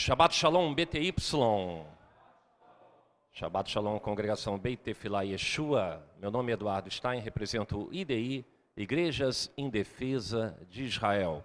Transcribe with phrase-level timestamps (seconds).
[0.00, 1.12] Shabbat Shalom BTY.
[3.32, 6.00] Shabbat Shalom, congregação Beit Tefilá Yeshua.
[6.20, 11.44] Meu nome é Eduardo Stein, represento o IDI, Igrejas em Defesa de Israel.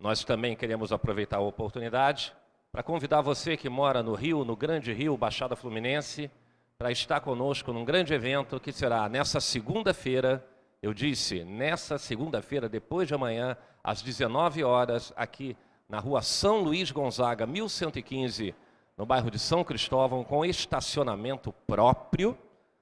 [0.00, 2.32] Nós também queremos aproveitar a oportunidade
[2.72, 6.30] para convidar você que mora no Rio, no Grande Rio, Baixada Fluminense,
[6.78, 10.42] para estar conosco num grande evento que será nessa segunda-feira,
[10.82, 15.54] eu disse, nessa segunda-feira, depois de amanhã, às 19 horas, aqui
[15.88, 18.54] na rua São Luís Gonzaga, 1115,
[18.96, 22.36] no bairro de São Cristóvão, com estacionamento próprio.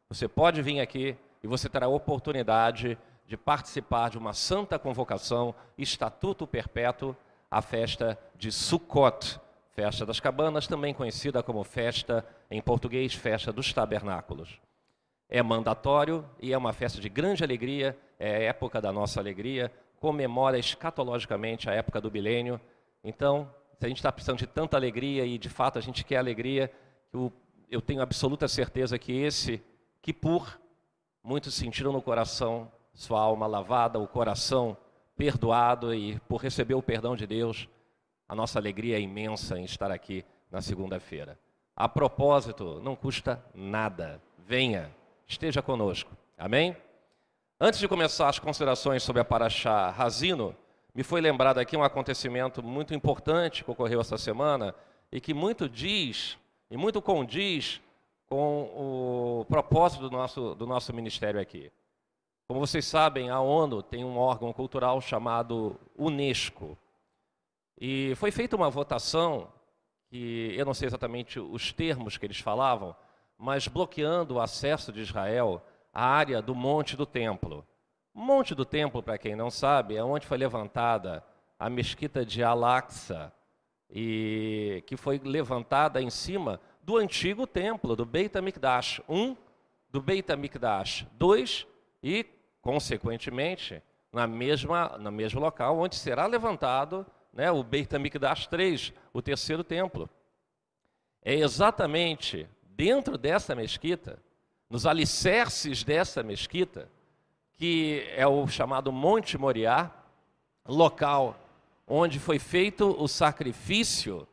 [0.09, 5.55] Você pode vir aqui e você terá a oportunidade de participar de uma santa convocação,
[5.79, 7.17] Estatuto Perpétuo,
[7.51, 9.39] a festa de Sukkot,
[9.71, 14.61] festa das cabanas, também conhecida como festa, em português, festa dos tabernáculos.
[15.29, 19.73] É mandatório e é uma festa de grande alegria, é a época da nossa alegria,
[20.01, 22.61] comemora escatologicamente a época do milênio.
[23.09, 26.17] Então, se a gente está precisando de tanta alegria e de fato a gente quer
[26.17, 26.73] alegria,
[27.13, 27.33] eu,
[27.71, 29.63] eu tenho absoluta certeza que esse,
[30.03, 30.61] que por
[31.23, 34.77] muitos sentiram no coração sua alma lavada, o coração
[35.17, 37.69] perdoado e por receber o perdão de Deus,
[38.29, 41.39] a nossa alegria é imensa em estar aqui na segunda-feira.
[41.77, 44.21] A propósito, não custa nada.
[44.37, 44.93] Venha,
[45.29, 46.11] esteja conosco.
[46.37, 46.77] Amém?
[47.61, 50.57] Antes de começar as considerações sobre a Paraxá Razino,
[50.97, 54.75] me foi lembrado aqui um acontecimento muito importante que ocorreu essa semana
[55.13, 56.39] e que muito diz
[56.71, 57.83] e muito condiz
[58.27, 61.71] com o propósito do nosso, do nosso ministério aqui.
[62.49, 66.79] Como vocês sabem, a ONU tem um órgão cultural chamado Unesco.
[67.79, 69.53] E foi feita uma votação,
[70.09, 72.97] que eu não sei exatamente os termos que eles falavam,
[73.37, 77.67] mas bloqueando o acesso de Israel a área do Monte do Templo.
[78.19, 81.23] Monte do Templo, para quem não sabe, é onde foi levantada
[81.59, 83.31] a mesquita de Al-Aqsa,
[83.91, 89.37] e que foi levantada em cima do antigo templo, do Beit HaMikdash 1,
[89.91, 91.67] do Beit HaMikdash 2
[92.03, 92.25] e,
[92.63, 99.21] consequentemente, na mesma, no mesmo local onde será levantado né, o Beit HaMikdash 3, o
[99.21, 100.09] terceiro templo.
[101.23, 104.19] É exatamente dentro dessa mesquita
[104.71, 106.89] nos alicerces dessa mesquita,
[107.57, 109.91] que é o chamado Monte Moriá,
[110.67, 111.37] local
[111.87, 114.27] onde foi feito o sacrifício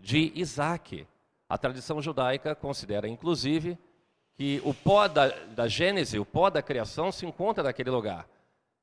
[0.00, 1.06] de Isaac.
[1.48, 3.78] A tradição judaica considera, inclusive,
[4.34, 8.28] que o pó da, da Gênese, o pó da criação, se encontra naquele lugar.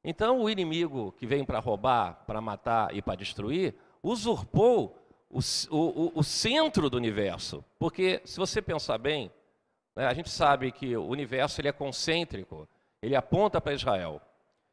[0.04, 4.96] Então, o inimigo que vem para roubar, para matar e para destruir, usurpou
[5.30, 5.40] o,
[5.72, 7.64] o, o centro do universo.
[7.80, 9.32] Porque, se você pensar bem,
[9.98, 10.06] né?
[10.06, 12.70] A gente sabe que o universo ele é concêntrico,
[13.02, 14.22] ele aponta para Israel.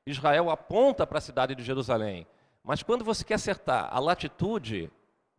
[0.06, 2.26] Israel aponta para a cidade de Jerusalém.
[2.62, 4.90] Mas quando você quer acertar a latitude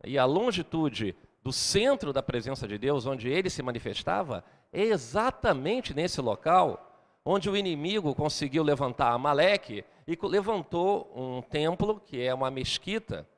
[0.04, 5.94] e a longitude do centro da presença de Deus, onde ele se manifestava, é exatamente
[5.94, 6.82] nesse local
[7.24, 13.28] onde o inimigo conseguiu levantar Amaleque e levantou um templo que é uma mesquita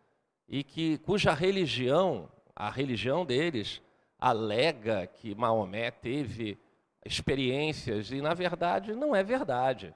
[0.46, 3.80] e que cuja religião, a religião deles,
[4.18, 6.58] alega que Maomé teve
[7.04, 9.94] experiências e, na verdade, não é verdade.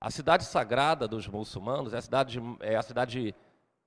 [0.00, 3.34] A cidade sagrada dos muçulmanos é a cidade de, é a cidade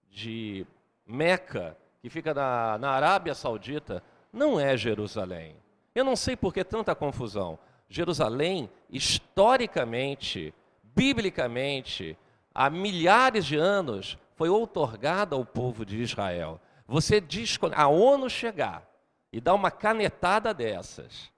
[0.09, 0.65] de
[1.05, 5.55] Meca, que fica na, na Arábia Saudita, não é Jerusalém.
[5.95, 7.57] Eu não sei por que tanta confusão.
[7.89, 10.53] Jerusalém, historicamente,
[10.83, 12.17] biblicamente,
[12.53, 16.59] há milhares de anos, foi outorgada ao povo de Israel.
[16.87, 18.87] Você diz, a ONU chegar
[19.31, 21.32] e dar uma canetada dessas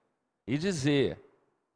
[0.46, 1.20] e dizer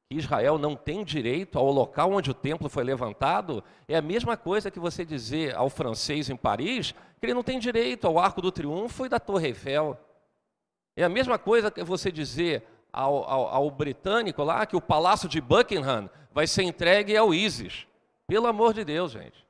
[0.09, 4.37] que Israel não tem direito ao local onde o templo foi levantado, é a mesma
[4.37, 8.41] coisa que você dizer ao francês em Paris que ele não tem direito ao Arco
[8.41, 9.99] do Triunfo e da Torre Eiffel.
[10.97, 15.29] É a mesma coisa que você dizer ao, ao, ao britânico lá que o Palácio
[15.29, 17.87] de Buckingham vai ser entregue ao ISIS.
[18.27, 19.47] Pelo amor de Deus, gente.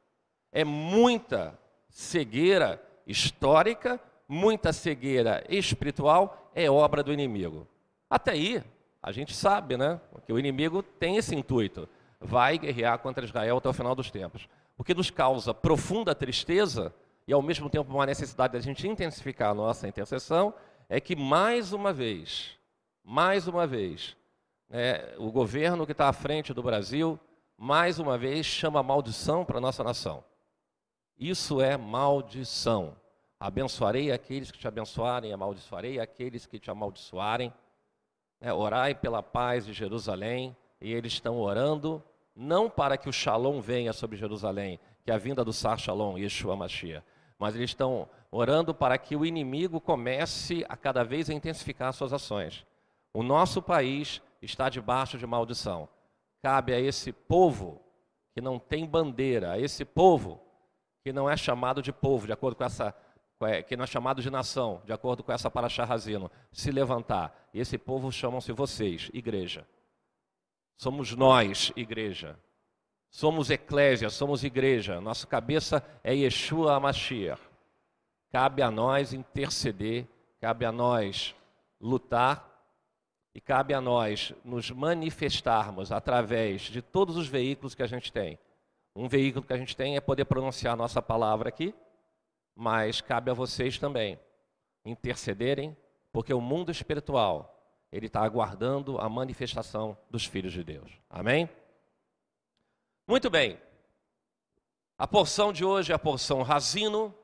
[0.52, 1.58] É muita
[1.88, 7.66] cegueira histórica, muita cegueira espiritual é obra do inimigo.
[8.08, 8.62] Até aí,
[9.02, 10.00] a gente sabe, né?
[10.26, 11.88] Que o inimigo tem esse intuito.
[12.20, 14.48] Vai guerrear contra Israel até o final dos tempos.
[14.76, 16.94] O que nos causa profunda tristeza
[17.26, 20.52] e ao mesmo tempo uma necessidade da gente intensificar a nossa intercessão
[20.88, 22.58] é que mais uma vez,
[23.04, 24.16] mais uma vez,
[24.70, 27.18] é, o governo que está à frente do Brasil,
[27.56, 30.24] mais uma vez chama maldição para a nossa nação.
[31.18, 32.96] Isso é maldição.
[33.38, 37.52] Abençoarei aqueles que te abençoarem, amaldiçoarei aqueles que te amaldiçoarem.
[38.40, 40.56] É, orai pela paz de Jerusalém.
[40.80, 42.02] E eles estão orando
[42.34, 46.16] não para que o Shalom venha sobre Jerusalém, que é a vinda do Sar Shalom,
[46.16, 47.04] Yeshua Mashiach,
[47.38, 52.12] mas eles estão orando para que o inimigo comece a cada vez a intensificar suas
[52.12, 52.64] ações.
[53.12, 55.88] O nosso país está debaixo de maldição.
[56.42, 57.80] Cabe a esse povo
[58.34, 60.40] que não tem bandeira, a esse povo
[61.02, 62.94] que não é chamado de povo, de acordo com essa
[63.66, 67.48] que não é chamado de nação, de acordo com essa paraxá razino, se levantar.
[67.54, 69.66] E esse povo chamam-se vocês, igreja.
[70.76, 72.38] Somos nós, igreja.
[73.10, 75.00] Somos eclésia, somos igreja.
[75.00, 77.40] Nossa cabeça é Yeshua Mashiach.
[78.30, 80.06] Cabe a nós interceder,
[80.40, 81.34] cabe a nós
[81.80, 82.48] lutar
[83.34, 88.38] e cabe a nós nos manifestarmos através de todos os veículos que a gente tem.
[88.94, 91.74] Um veículo que a gente tem é poder pronunciar a nossa palavra aqui,
[92.54, 94.18] mas cabe a vocês também
[94.84, 95.76] intercederem,
[96.12, 97.56] porque o mundo espiritual
[97.92, 100.90] ele está aguardando a manifestação dos filhos de Deus.
[101.08, 101.48] Amém?
[103.06, 103.58] Muito bem.
[104.96, 107.14] A porção de hoje é a porção Razino.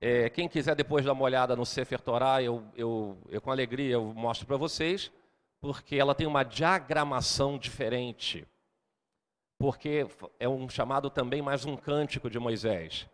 [0.00, 3.94] É, quem quiser depois dar uma olhada no Sefer Torah, eu, eu, eu com alegria
[3.94, 5.12] eu mostro para vocês,
[5.60, 8.46] porque ela tem uma diagramação diferente.
[9.58, 10.06] Porque
[10.38, 13.08] é um chamado também mais um cântico de Moisés.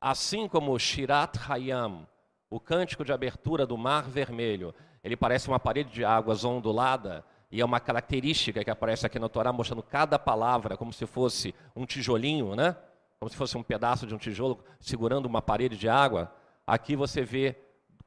[0.00, 2.06] Assim como Shirat Hayam,
[2.50, 7.60] o cântico de abertura do Mar Vermelho, ele parece uma parede de águas ondulada, e
[7.60, 11.86] é uma característica que aparece aqui no Torá, mostrando cada palavra como se fosse um
[11.86, 12.76] tijolinho, né?
[13.18, 16.32] Como se fosse um pedaço de um tijolo segurando uma parede de água.
[16.66, 17.56] Aqui você vê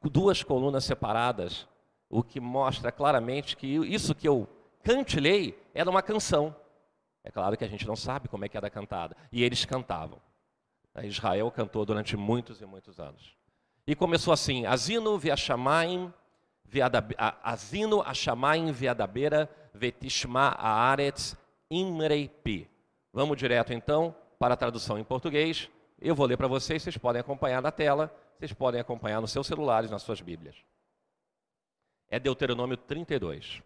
[0.04, 1.68] duas colunas separadas,
[2.10, 4.48] o que mostra claramente que isso que eu
[4.84, 6.56] cantilei era uma canção.
[7.24, 9.16] É claro que a gente não sabe como é que era cantada.
[9.32, 10.20] E eles cantavam.
[11.06, 13.36] Israel cantou durante muitos e muitos anos.
[13.86, 16.14] E começou assim: Azino viachamaim,
[17.44, 21.36] Azino achamaim viadabeira, vetishma aaretz
[21.70, 22.70] imreipi.
[23.12, 25.70] Vamos direto então para a tradução em português.
[26.00, 29.48] Eu vou ler para vocês, vocês podem acompanhar na tela, vocês podem acompanhar nos seus
[29.48, 30.56] celulares, nas suas Bíblias.
[32.08, 33.62] É Deuteronômio 32.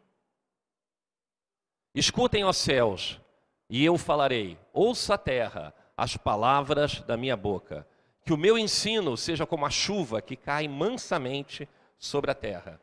[1.94, 3.22] Escutem, ó céus,
[3.70, 7.88] e eu falarei, ouça a terra, as palavras da minha boca.
[8.26, 11.68] Que o meu ensino seja como a chuva que cai mansamente
[11.98, 12.80] sobre a terra.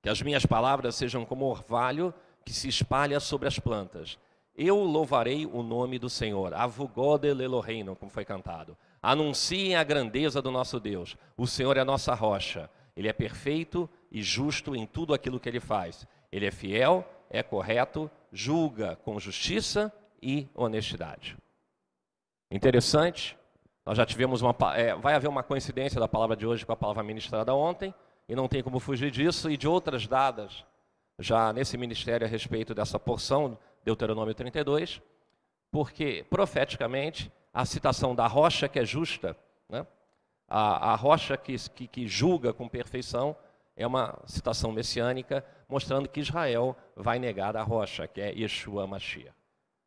[0.00, 2.12] Que as minhas palavras sejam como orvalho
[2.44, 4.18] que se espalha sobre as plantas.
[4.54, 6.52] Eu louvarei o nome do Senhor.
[6.54, 8.76] Avugodel Eloheinu, como foi cantado.
[9.02, 11.16] Anunciem a grandeza do nosso Deus.
[11.36, 12.70] O Senhor é a nossa rocha.
[12.96, 16.06] Ele é perfeito e justo em tudo aquilo que ele faz.
[16.30, 21.36] Ele é fiel, é correto, julga com justiça e honestidade.
[22.52, 23.34] Interessante.
[23.84, 24.54] Nós já tivemos uma.
[24.76, 27.94] É, vai haver uma coincidência da palavra de hoje com a palavra ministrada ontem,
[28.28, 30.62] e não tem como fugir disso, e de outras dadas
[31.18, 35.00] já nesse ministério a respeito dessa porção, Deuteronômio 32,
[35.70, 39.34] porque profeticamente a citação da rocha que é justa,
[39.66, 39.86] né?
[40.46, 43.34] a, a rocha que, que, que julga com perfeição,
[43.74, 49.34] é uma citação messiânica mostrando que Israel vai negar a rocha, que é Yeshua Mashiach.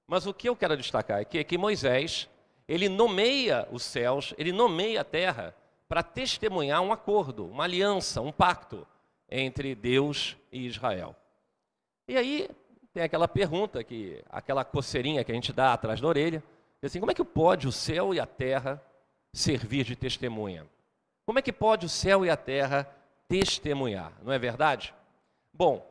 [0.08, 2.28] Mas o que eu quero destacar aqui é que Moisés
[2.68, 5.56] ele nomeia os céus, ele nomeia a terra
[5.88, 8.88] para testemunhar um acordo, uma aliança, um pacto
[9.30, 11.16] entre Deus e Israel.
[12.08, 12.50] E aí
[12.94, 16.44] tem aquela pergunta que aquela coceirinha que a gente dá atrás da orelha,
[16.82, 18.82] assim, como é que pode o céu e a terra
[19.34, 20.66] servir de testemunha?
[21.26, 22.88] Como é que pode o céu e a terra
[23.28, 24.14] testemunhar?
[24.24, 24.94] Não é verdade?
[25.54, 25.86] Bom,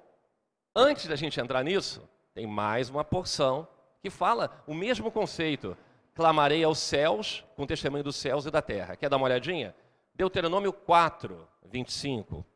[0.75, 3.67] antes da gente entrar nisso, tem mais uma porção
[4.01, 5.77] que fala o mesmo conceito
[6.15, 8.97] clamarei aos céus, com testemunho dos céus e da terra.
[8.97, 9.75] Quer dar uma olhadinha?
[10.15, 12.47] Deuteronômio 4, 25.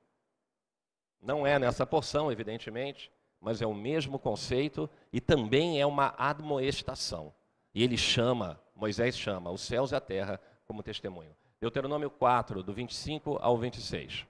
[1.20, 3.10] Não é nessa porção, evidentemente,
[3.40, 7.34] mas é o mesmo conceito e também é uma admoestação.
[7.74, 11.34] E ele chama, Moisés chama, os céus e a terra como testemunho.
[11.60, 14.24] Deuteronômio 4, do 25 ao 26.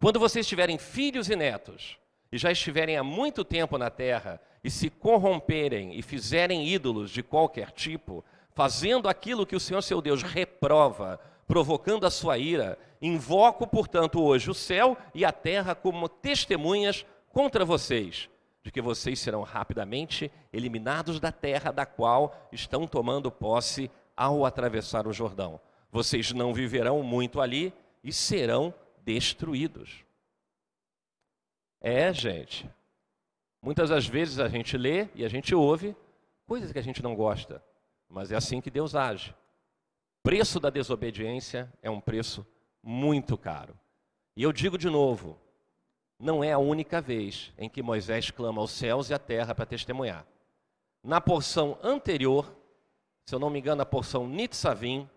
[0.00, 1.98] Quando vocês tiverem filhos e netos,
[2.36, 7.22] e já estiverem há muito tempo na terra, e se corromperem e fizerem ídolos de
[7.22, 13.66] qualquer tipo, fazendo aquilo que o Senhor seu Deus reprova, provocando a sua ira, invoco,
[13.66, 18.28] portanto, hoje o céu e a terra como testemunhas contra vocês,
[18.62, 25.06] de que vocês serão rapidamente eliminados da terra da qual estão tomando posse ao atravessar
[25.06, 25.58] o Jordão.
[25.90, 27.72] Vocês não viverão muito ali
[28.04, 30.05] e serão destruídos.
[31.88, 32.68] É, gente,
[33.66, 35.96] Muitas das vezes a gente lê e a gente ouve
[36.46, 37.60] coisas que a gente não gosta,
[38.08, 39.30] mas é assim que Deus age.
[39.30, 42.46] O preço da desobediência é um preço
[42.80, 43.76] muito caro.
[44.36, 45.36] E eu digo de novo,
[46.16, 49.66] não é a única vez em que Moisés clama aos céus e à terra para
[49.66, 50.24] testemunhar.
[51.02, 52.56] Na porção anterior,
[53.24, 55.10] se eu não me engano, a porção Nitzavim,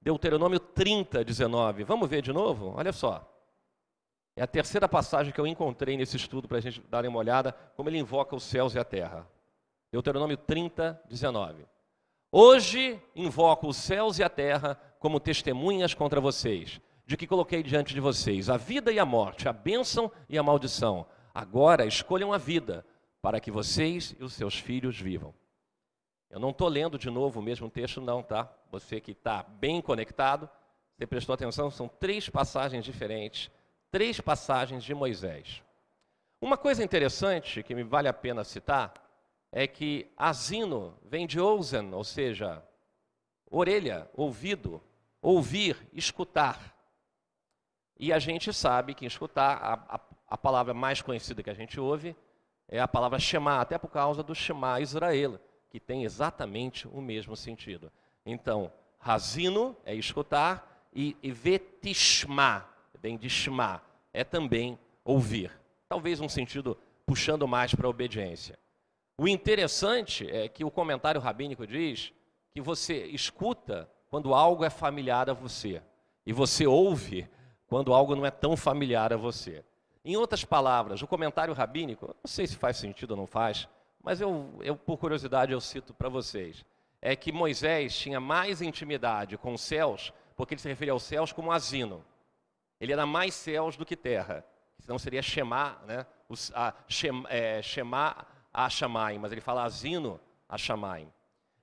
[0.00, 1.84] Deuteronômio 30, 19.
[1.84, 2.72] Vamos ver de novo?
[2.76, 3.30] Olha só.
[4.36, 7.52] É a terceira passagem que eu encontrei nesse estudo para a gente dar uma olhada,
[7.76, 9.26] como ele invoca os céus e a terra.
[9.92, 11.66] Deuteronômio 30, 19.
[12.32, 17.92] Hoje invoco os céus e a terra como testemunhas contra vocês, de que coloquei diante
[17.92, 21.06] de vocês a vida e a morte, a bênção e a maldição.
[21.34, 22.86] Agora escolham a vida,
[23.20, 25.34] para que vocês e os seus filhos vivam.
[26.30, 28.48] Eu não estou lendo de novo o mesmo texto, não, tá?
[28.70, 30.48] Você que está bem conectado,
[30.96, 33.50] você prestou atenção, são três passagens diferentes,
[33.90, 35.62] três passagens de Moisés.
[36.40, 38.94] Uma coisa interessante que me vale a pena citar
[39.52, 42.62] é que asino vem de ousen, ou seja,
[43.50, 44.80] orelha, ouvido,
[45.20, 46.74] ouvir, escutar.
[47.98, 51.78] E a gente sabe que escutar, a, a, a, palavra mais conhecida que a gente
[51.78, 52.16] ouve
[52.68, 57.36] é a palavra Shema, até por causa do Shema Israel, que tem exatamente o mesmo
[57.36, 57.92] sentido.
[58.24, 62.66] Então, razino é escutar e, vetishma,
[63.00, 65.50] vem de shma, é também ouvir.
[65.88, 66.76] Talvez um sentido
[67.06, 68.58] puxando mais para a obediência.
[69.18, 72.12] O interessante é que o comentário rabínico diz
[72.52, 75.82] que você escuta quando algo é familiar a você,
[76.26, 77.28] e você ouve
[77.66, 79.64] quando algo não é tão familiar a você.
[80.04, 83.68] Em outras palavras, o comentário rabínico, não sei se faz sentido ou não faz,
[84.02, 86.64] mas eu, eu por curiosidade eu cito para vocês,
[87.02, 91.32] é que Moisés tinha mais intimidade com os céus, porque ele se referia aos céus
[91.32, 92.04] como asino.
[92.80, 94.44] Ele era mais céus do que terra,
[94.78, 96.06] senão seria Shema, né?
[96.28, 97.60] Os, a, Shem, é,
[98.52, 98.68] a
[99.18, 101.12] mas ele fala asino a Shamaim.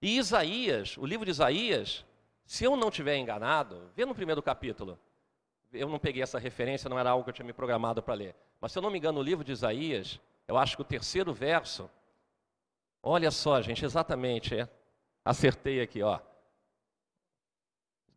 [0.01, 2.05] E Isaías, o livro de Isaías,
[2.45, 4.97] se eu não tiver enganado, vê no primeiro capítulo.
[5.73, 8.35] Eu não peguei essa referência, não era algo que eu tinha me programado para ler.
[8.61, 11.33] Mas se eu não me engano, o livro de Isaías, eu acho que o terceiro
[11.33, 11.89] verso,
[13.03, 14.69] olha só, gente, exatamente, é,
[15.25, 16.19] acertei aqui, ó.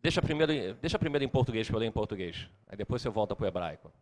[0.03, 2.49] Deixa primeiro, deixa primeiro em português, que eu leio em português.
[2.67, 3.93] Aí depois você volta para o hebraico.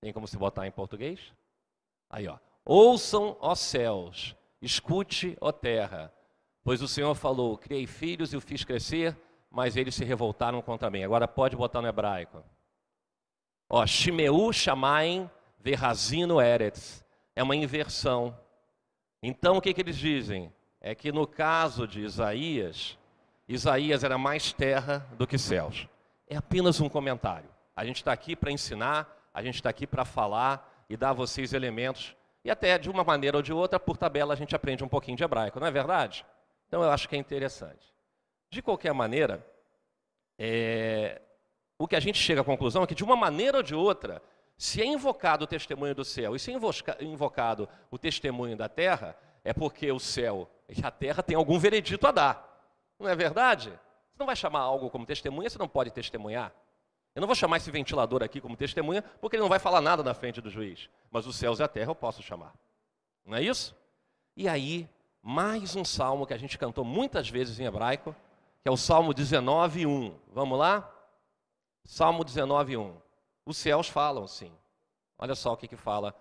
[0.00, 1.32] Tem como se botar em português?
[2.10, 2.38] Aí, ó.
[2.64, 6.12] Ouçam, ó céus, escute, ó terra,
[6.62, 9.16] pois o Senhor falou: Criei filhos e o fiz crescer,
[9.50, 11.04] mas eles se revoltaram contra mim.
[11.04, 12.42] Agora pode botar no hebraico.
[13.68, 17.04] Ó, Shimeu Shamaim Verrazino Eretz.
[17.34, 18.36] É uma inversão.
[19.22, 20.52] Então o que, que eles dizem?
[20.84, 22.98] É que no caso de Isaías,
[23.48, 25.86] Isaías era mais terra do que céus.
[26.26, 27.48] É apenas um comentário.
[27.76, 31.12] A gente está aqui para ensinar, a gente está aqui para falar e dar a
[31.12, 32.16] vocês elementos.
[32.44, 35.16] E até de uma maneira ou de outra, por tabela, a gente aprende um pouquinho
[35.16, 36.26] de hebraico, não é verdade?
[36.66, 37.94] Então eu acho que é interessante.
[38.50, 39.46] De qualquer maneira,
[40.36, 41.22] é...
[41.78, 44.20] o que a gente chega à conclusão é que de uma maneira ou de outra,
[44.58, 49.16] se é invocado o testemunho do céu e se é invocado o testemunho da terra,
[49.44, 52.64] é porque o céu e a terra têm algum veredito a dar.
[52.98, 53.70] Não é verdade?
[53.70, 56.52] Você não vai chamar algo como testemunha, você não pode testemunhar.
[57.14, 60.02] Eu não vou chamar esse ventilador aqui como testemunha, porque ele não vai falar nada
[60.02, 60.88] na frente do juiz.
[61.10, 62.54] Mas os céus e a terra eu posso chamar.
[63.24, 63.76] Não é isso?
[64.34, 64.88] E aí,
[65.20, 68.16] mais um salmo que a gente cantou muitas vezes em hebraico,
[68.62, 70.18] que é o Salmo 19, 1.
[70.32, 70.90] Vamos lá?
[71.84, 72.96] Salmo 19, 1.
[73.44, 74.52] Os céus falam, sim.
[75.18, 76.14] Olha só o que, que fala.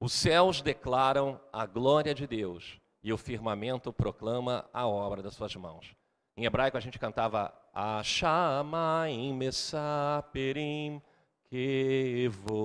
[0.00, 5.54] Os céus declaram a glória de Deus e o firmamento proclama a obra das suas
[5.56, 5.94] mãos.
[6.36, 11.02] Em hebraico a gente cantava Ashamaim Mesaperim
[11.50, 12.60] Kevodel.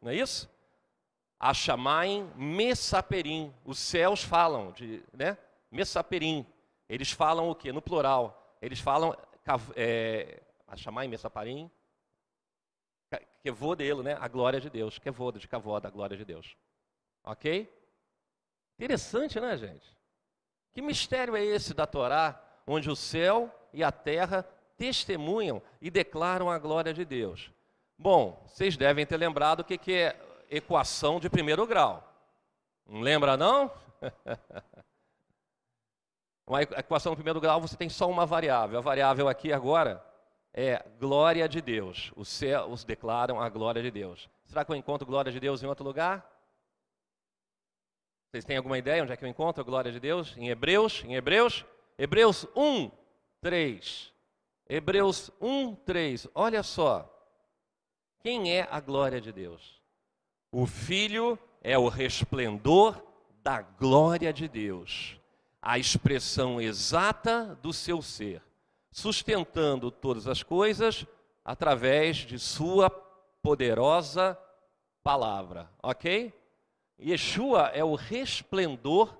[0.00, 0.48] Não é isso?
[1.40, 3.52] Ashamaim Mesaperim.
[3.64, 5.38] Os céus falam de, né?
[5.70, 6.46] Mesaperim.
[6.88, 7.72] Eles falam o quê?
[7.72, 8.56] No plural.
[8.60, 9.16] Eles falam
[9.74, 11.70] é, Ashamaim Mesaperim
[13.42, 14.16] Kevodel, né?
[14.20, 14.98] A glória de Deus.
[14.98, 16.56] Kevoda, de Kavoda, a glória de Deus.
[17.24, 17.68] Ok?
[18.78, 19.96] Interessante, né, gente?
[20.72, 26.48] Que mistério é esse da Torá, onde o céu e a terra testemunham e declaram
[26.48, 27.50] a glória de Deus?
[27.98, 30.16] Bom, vocês devem ter lembrado o que, é
[30.48, 32.04] equação de primeiro grau.
[32.86, 33.72] Não lembra, não?
[36.46, 38.78] Uma equação de primeiro grau, você tem só uma variável.
[38.78, 40.02] A variável aqui agora
[40.54, 42.10] é glória de Deus.
[42.16, 44.30] Os céus declaram a glória de Deus.
[44.46, 46.37] Será que eu encontro glória de Deus em outro lugar?
[48.30, 50.34] Vocês têm alguma ideia onde é que eu encontro a glória de Deus?
[50.36, 51.02] Em Hebreus?
[51.04, 51.64] Em Hebreus?
[51.98, 52.90] Hebreus 1,
[53.40, 54.12] 3.
[54.68, 56.28] Hebreus 1, 3.
[56.34, 57.10] Olha só.
[58.20, 59.80] Quem é a glória de Deus?
[60.52, 63.02] O Filho é o resplendor
[63.42, 65.18] da glória de Deus,
[65.62, 68.42] a expressão exata do seu ser,
[68.90, 71.06] sustentando todas as coisas
[71.42, 72.90] através de sua
[73.42, 74.38] poderosa
[75.02, 75.70] palavra.
[75.82, 76.34] Ok?
[77.00, 79.16] Yeshua é o resplendor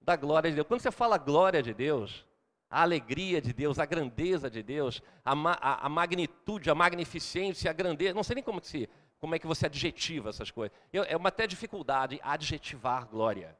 [0.00, 0.66] da glória de Deus.
[0.66, 2.24] Quando você fala glória de Deus,
[2.70, 7.74] a alegria de Deus, a grandeza de Deus, a, a, a magnitude, a magnificência, a
[7.74, 10.76] grandeza, não sei nem como, que se, como é que você adjetiva essas coisas.
[10.92, 13.56] Eu, é uma até dificuldade adjetivar glória.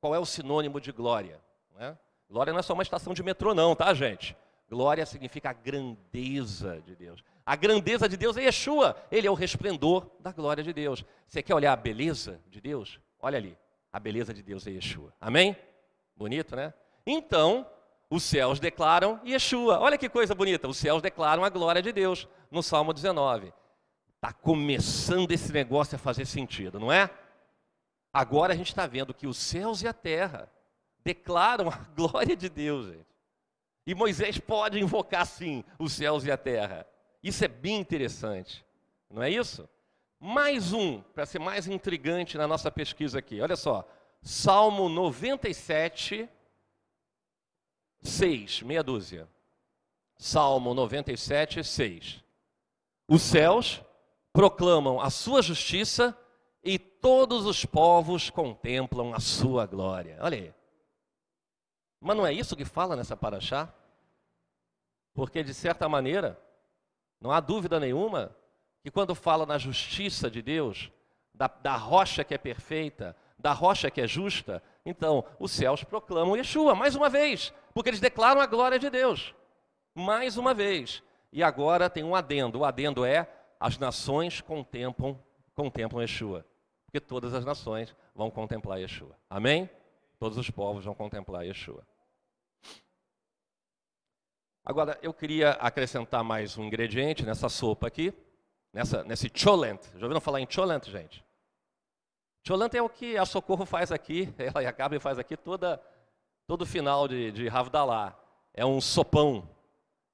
[0.00, 1.40] Qual é o sinônimo de glória?
[1.74, 1.98] Não é?
[2.28, 4.36] Glória não é só uma estação de metrô, não, tá, gente?
[4.68, 7.22] Glória significa a grandeza de Deus.
[7.44, 11.04] A grandeza de Deus é Yeshua, ele é o resplendor da glória de Deus.
[11.26, 12.98] Você quer olhar a beleza de Deus?
[13.26, 13.58] Olha ali,
[13.92, 15.12] a beleza de Deus é Yeshua.
[15.20, 15.56] Amém?
[16.16, 16.72] Bonito, né?
[17.04, 17.68] Então,
[18.08, 19.80] os céus declaram Yeshua.
[19.80, 23.52] Olha que coisa bonita, os céus declaram a glória de Deus, no Salmo 19.
[24.14, 27.10] Está começando esse negócio a fazer sentido, não é?
[28.12, 30.48] Agora a gente está vendo que os céus e a terra
[31.02, 33.08] declaram a glória de Deus, gente.
[33.84, 36.86] E Moisés pode invocar sim os céus e a terra.
[37.24, 38.64] Isso é bem interessante,
[39.10, 39.68] não é isso?
[40.18, 43.40] Mais um, para ser mais intrigante na nossa pesquisa aqui.
[43.40, 43.86] Olha só,
[44.22, 46.28] Salmo 97,
[48.00, 49.28] 6, meia dúzia.
[50.18, 52.24] Salmo 97, 6.
[53.08, 53.82] Os céus
[54.32, 56.16] proclamam a sua justiça
[56.62, 60.18] e todos os povos contemplam a sua glória.
[60.20, 60.54] Olha aí.
[62.00, 63.72] Mas não é isso que fala nessa paraxá?
[65.14, 66.40] Porque, de certa maneira,
[67.20, 68.34] não há dúvida nenhuma
[68.86, 70.92] que quando fala na justiça de Deus,
[71.34, 76.36] da, da rocha que é perfeita, da rocha que é justa, então os céus proclamam
[76.36, 79.34] Yeshua, mais uma vez, porque eles declaram a glória de Deus.
[79.92, 81.02] Mais uma vez.
[81.32, 82.60] E agora tem um adendo.
[82.60, 83.28] O adendo é:
[83.58, 85.18] as nações contemplam,
[85.52, 86.46] contemplam Yeshua.
[86.84, 89.18] Porque todas as nações vão contemplar Yeshua.
[89.28, 89.68] Amém?
[90.16, 91.84] Todos os povos vão contemplar Yeshua.
[94.64, 98.14] Agora, eu queria acrescentar mais um ingrediente nessa sopa aqui,
[98.76, 99.80] nessa, nesse cholent.
[99.94, 101.24] Já ouviram falar em cholent, gente?
[102.46, 105.80] Cholent é o que a Socorro faz aqui, ela e a Gabi faz aqui toda,
[106.46, 108.14] todo final de, de Ravdalá.
[108.52, 109.48] É um sopão,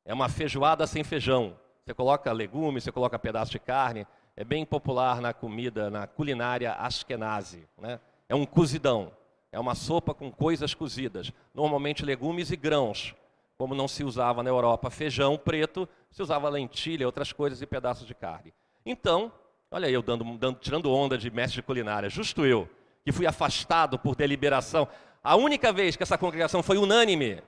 [0.05, 1.59] é uma feijoada sem feijão.
[1.85, 4.07] Você coloca legumes, você coloca pedaço de carne.
[4.37, 7.69] É bem popular na comida, na culinária ashkenazi.
[7.77, 8.01] Né?
[8.29, 9.13] É um cozidão.
[9.51, 13.15] É uma sopa com coisas cozidas, normalmente legumes e grãos
[13.63, 18.05] como não se usava na Europa feijão preto, se usava lentilha, outras coisas e pedaços
[18.05, 18.53] de carne.
[18.85, 19.31] Então,
[19.71, 22.69] olha eu dando, dando, tirando onda de mestre de culinária, justo eu,
[23.05, 24.89] que fui afastado por deliberação.
[25.23, 27.41] A única vez que essa congregação foi unânime,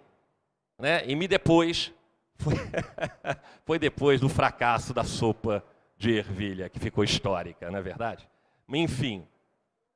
[0.79, 1.92] né, e me depois,
[2.38, 2.55] foi,
[3.66, 5.64] foi depois do fracasso da sopa
[5.98, 8.29] de ervilha, que ficou histórica, não é verdade?
[8.68, 9.27] Enfim,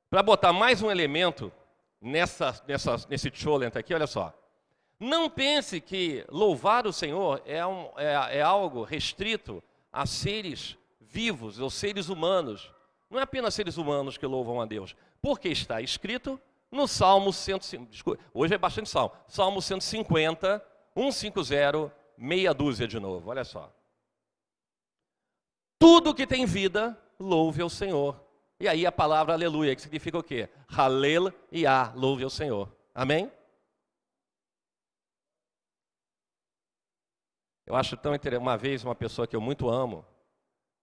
[0.09, 1.49] para botar mais um elemento
[2.01, 4.37] nessa, nessa, nesse cholent aqui, olha só.
[4.99, 11.59] Não pense que louvar o Senhor é, um, é, é algo restrito a seres vivos
[11.59, 12.71] ou seres humanos.
[13.09, 16.39] Não é apenas seres humanos que louvam a Deus, porque está escrito
[16.71, 23.43] no Salmo 150, hoje é bastante salmo, Salmo 150, 150, meia dúzia de novo, olha
[23.43, 23.73] só.
[25.79, 28.21] Tudo que tem vida, louve ao Senhor.
[28.59, 30.49] E aí a palavra aleluia, que significa o quê?
[30.67, 32.69] Halel e a, louve ao Senhor.
[32.93, 33.31] Amém?
[37.69, 38.41] Eu acho tão interessante.
[38.41, 40.03] Uma vez, uma pessoa que eu muito amo,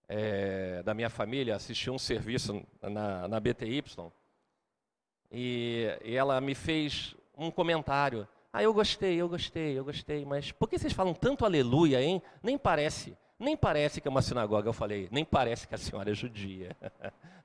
[0.09, 3.83] é, da minha família, assistiu um serviço na, na BTY
[5.33, 8.27] e, e ela me fez um comentário.
[8.53, 12.23] Ah, eu gostei, eu gostei, eu gostei, mas por que vocês falam tanto aleluia, hein?
[12.41, 14.69] Nem parece, nem parece que é uma sinagoga.
[14.69, 16.77] Eu falei, nem parece que a senhora é judia.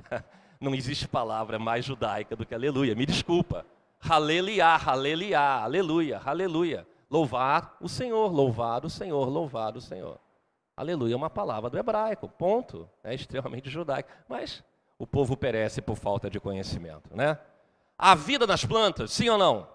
[0.62, 2.94] Não existe palavra mais judaica do que aleluia.
[2.94, 3.66] Me desculpa.
[4.08, 6.91] Aleluia, aleluia, aleluia, aleluia.
[7.12, 10.18] Louvar o Senhor, louvar o Senhor, louvar o Senhor.
[10.78, 12.90] Aleluia é uma palavra do hebraico, ponto.
[13.04, 14.10] É extremamente judaico.
[14.30, 14.64] Mas
[14.98, 17.38] o povo perece por falta de conhecimento, né?
[17.98, 19.68] A vida nas plantas, sim ou não?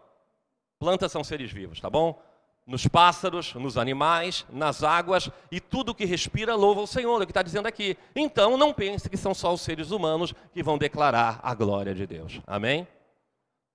[0.79, 2.19] Plantas são seres vivos, tá bom?
[2.67, 7.27] Nos pássaros, nos animais, nas águas e tudo que respira louva o Senhor, é o
[7.27, 7.99] que está dizendo aqui.
[8.17, 12.07] Então não pense que são só os seres humanos que vão declarar a glória de
[12.07, 12.41] Deus.
[12.47, 12.89] Amém?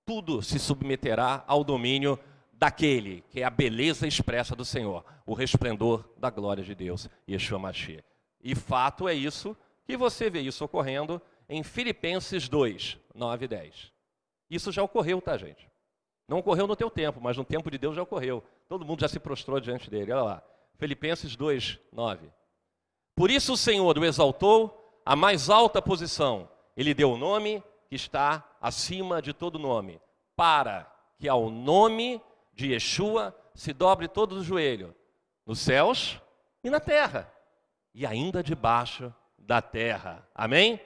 [0.04, 2.20] Tudo se submeterá ao domínio
[2.62, 7.58] daquele que é a beleza expressa do Senhor, o resplendor da glória de Deus, Yeshua
[7.58, 8.06] Mashiach.
[8.40, 11.20] E fato é isso, que você vê isso ocorrendo
[11.50, 13.92] em Filipenses 2, 9 e 10.
[14.48, 15.68] Isso já ocorreu, tá, gente?
[16.28, 18.44] Não ocorreu no teu tempo, mas no tempo de Deus já ocorreu.
[18.70, 20.12] Todo mundo já se prostrou diante dele.
[20.12, 20.44] Olha lá.
[20.78, 22.30] Filipenses 2, 9.
[23.16, 26.48] Por isso o Senhor o exaltou à mais alta posição.
[26.78, 30.00] Ele deu o nome que está acima de todo nome,
[30.36, 32.22] para que ao nome
[32.62, 34.96] de Yeshua se dobre todo o joelho,
[35.46, 36.22] nos céus
[36.64, 37.32] e na terra,
[37.94, 40.26] e ainda debaixo da terra.
[40.34, 40.80] Amém?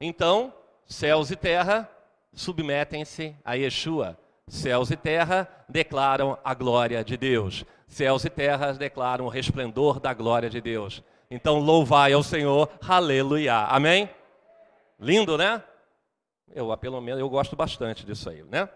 [0.00, 0.52] Então,
[0.86, 1.88] céus e terra
[2.32, 4.18] submetem-se a Yeshua.
[4.48, 7.64] Céus e terra declaram a glória de Deus.
[7.86, 11.02] Céus e terras declaram o resplendor da glória de Deus.
[11.30, 13.56] Então, louvai ao Senhor, aleluia.
[13.66, 14.08] Amém?
[14.98, 15.62] Lindo, né?
[16.52, 18.68] Eu, pelo menos, eu gosto bastante disso aí, né?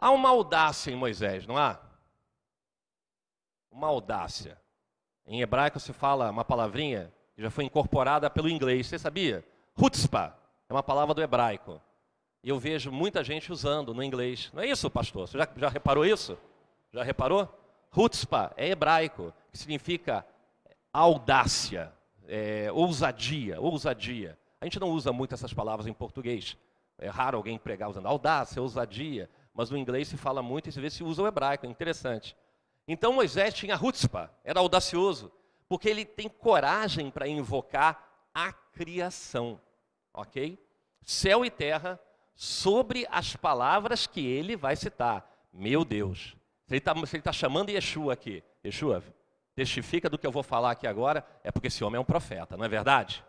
[0.00, 1.78] Há uma audácia em Moisés, não há?
[3.70, 4.58] Uma audácia.
[5.26, 8.86] Em hebraico se fala uma palavrinha que já foi incorporada pelo inglês.
[8.86, 9.44] Você sabia?
[9.76, 10.34] Hutzpah
[10.68, 11.80] é uma palavra do hebraico.
[12.42, 14.50] E eu vejo muita gente usando no inglês.
[14.54, 15.28] Não é isso, pastor?
[15.28, 16.38] Você já, já reparou isso?
[16.92, 17.46] Já reparou?
[17.94, 20.24] Hutzpah é hebraico, que significa
[20.90, 21.92] audácia,
[22.26, 24.38] é, ousadia, ousadia.
[24.60, 26.56] A gente não usa muito essas palavras em português.
[26.98, 29.28] É raro alguém pregar usando audácia, ousadia.
[29.54, 31.66] Mas no inglês se fala muito e se vê se usa o hebraico.
[31.66, 32.36] É interessante.
[32.86, 35.32] Então Moisés tinha hutzpah, era audacioso,
[35.68, 39.60] porque ele tem coragem para invocar a criação.
[40.12, 40.58] Ok?
[41.02, 42.00] Céu e terra
[42.34, 45.30] sobre as palavras que ele vai citar.
[45.52, 46.36] Meu Deus.
[46.66, 49.02] Se ele está tá chamando Yeshua aqui, Yeshua,
[49.54, 52.56] testifica do que eu vou falar aqui agora, é porque esse homem é um profeta,
[52.56, 53.24] não é verdade?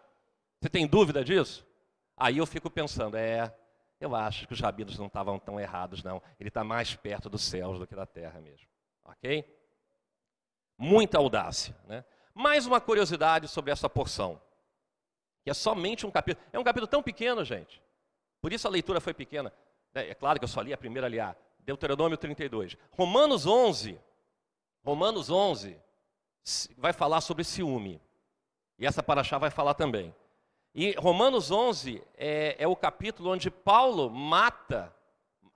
[0.60, 1.66] Você tem dúvida disso?
[2.16, 3.54] Aí eu fico pensando, é,
[4.02, 6.22] eu acho que os rabinos não estavam tão errados, não.
[6.40, 8.68] Ele está mais perto dos céus do que da terra mesmo.
[9.06, 9.46] Ok?
[10.76, 11.76] Muita audácia.
[11.86, 12.04] Né?
[12.34, 14.42] Mais uma curiosidade sobre essa porção,
[15.44, 16.44] que é somente um capítulo.
[16.52, 17.80] É um capítulo tão pequeno, gente.
[18.42, 19.54] Por isso a leitura foi pequena.
[19.94, 21.18] É, é claro que eu só li a primeira ali,
[21.60, 22.76] Deuteronômio 32.
[22.92, 24.00] Romanos 11,
[24.84, 25.80] Romanos 11
[26.76, 28.02] vai falar sobre ciúme.
[28.80, 30.16] E essa paraxá vai falar também.
[30.74, 34.94] E Romanos 11 é, é o capítulo onde Paulo mata,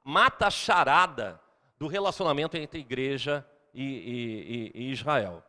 [0.04, 1.40] mata a charada
[1.80, 5.42] do relacionamento entre igreja e, e, e, Israel.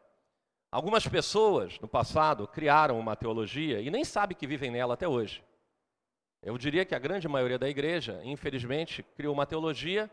[0.70, 5.42] Algumas pessoas no passado criaram uma teologia e nem sabem que vivem nela até hoje.
[6.42, 10.09] Eu diria que a grande maioria da igreja, infelizmente, criou uma teologia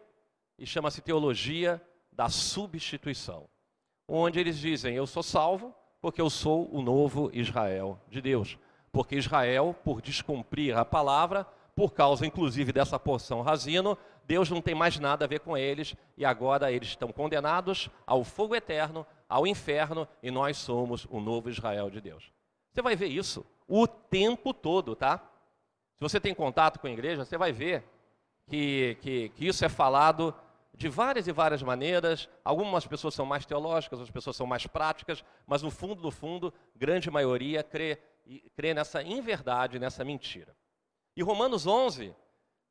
[0.58, 3.48] e chama-se teologia da substituição,
[4.08, 8.58] onde eles dizem: Eu sou salvo porque eu sou o novo Israel de Deus.
[8.94, 14.76] Porque Israel, por descumprir a palavra, por causa inclusive dessa porção razino, Deus não tem
[14.76, 19.46] mais nada a ver com eles e agora eles estão condenados ao fogo eterno, ao
[19.46, 22.32] inferno e nós somos o novo Israel de Deus.
[22.72, 25.18] Você vai ver isso o tempo todo, tá?
[25.96, 27.84] Se você tem contato com a igreja, você vai ver
[28.48, 30.34] que, que, que isso é falado
[30.76, 32.28] de várias e várias maneiras.
[32.44, 36.54] Algumas pessoas são mais teológicas, outras pessoas são mais práticas, mas no fundo, no fundo,
[36.76, 38.00] grande maioria crê,
[38.56, 40.56] crê nessa inverdade, nessa mentira.
[41.16, 42.16] E Romanos 11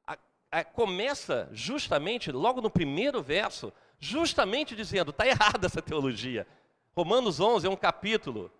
[0.06, 0.18] a,
[0.50, 6.46] a, começa justamente, logo no primeiro verso, justamente dizendo: está errada essa teologia.
[6.96, 8.50] Romanos 11 é um capítulo,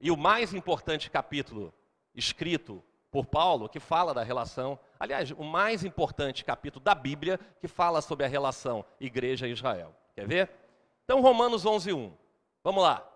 [0.00, 1.72] e o mais importante capítulo
[2.14, 7.68] escrito por Paulo, que fala da relação, aliás, o mais importante capítulo da Bíblia, que
[7.68, 9.94] fala sobre a relação igreja e Israel.
[10.14, 10.50] Quer ver?
[11.04, 12.12] Então, Romanos 11, 1.
[12.62, 13.06] Vamos lá.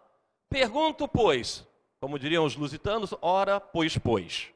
[0.49, 1.67] Pergunto, pois,
[2.03, 4.49] como diriam os lusitanos, ora, pois, pois.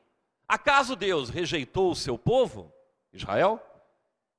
[0.48, 2.72] Acaso Deus rejeitou o seu povo,
[3.12, 3.64] Israel?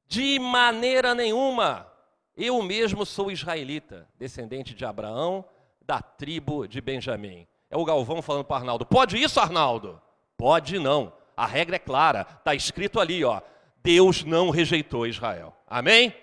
[0.06, 1.89] De maneira nenhuma.
[2.36, 5.46] Eu mesmo sou israelita, descendente de Abraão,
[5.82, 7.48] da tribo de Benjamim.
[7.70, 8.86] É o Galvão falando para Arnaldo.
[8.86, 10.02] Pode isso, Arnaldo?
[10.36, 11.13] Pode não.
[11.38, 12.28] A regra é clara.
[12.30, 13.39] Está escrito ali, ó.
[13.82, 15.56] Deus não rejeitou Israel.
[15.65, 16.13] Amém?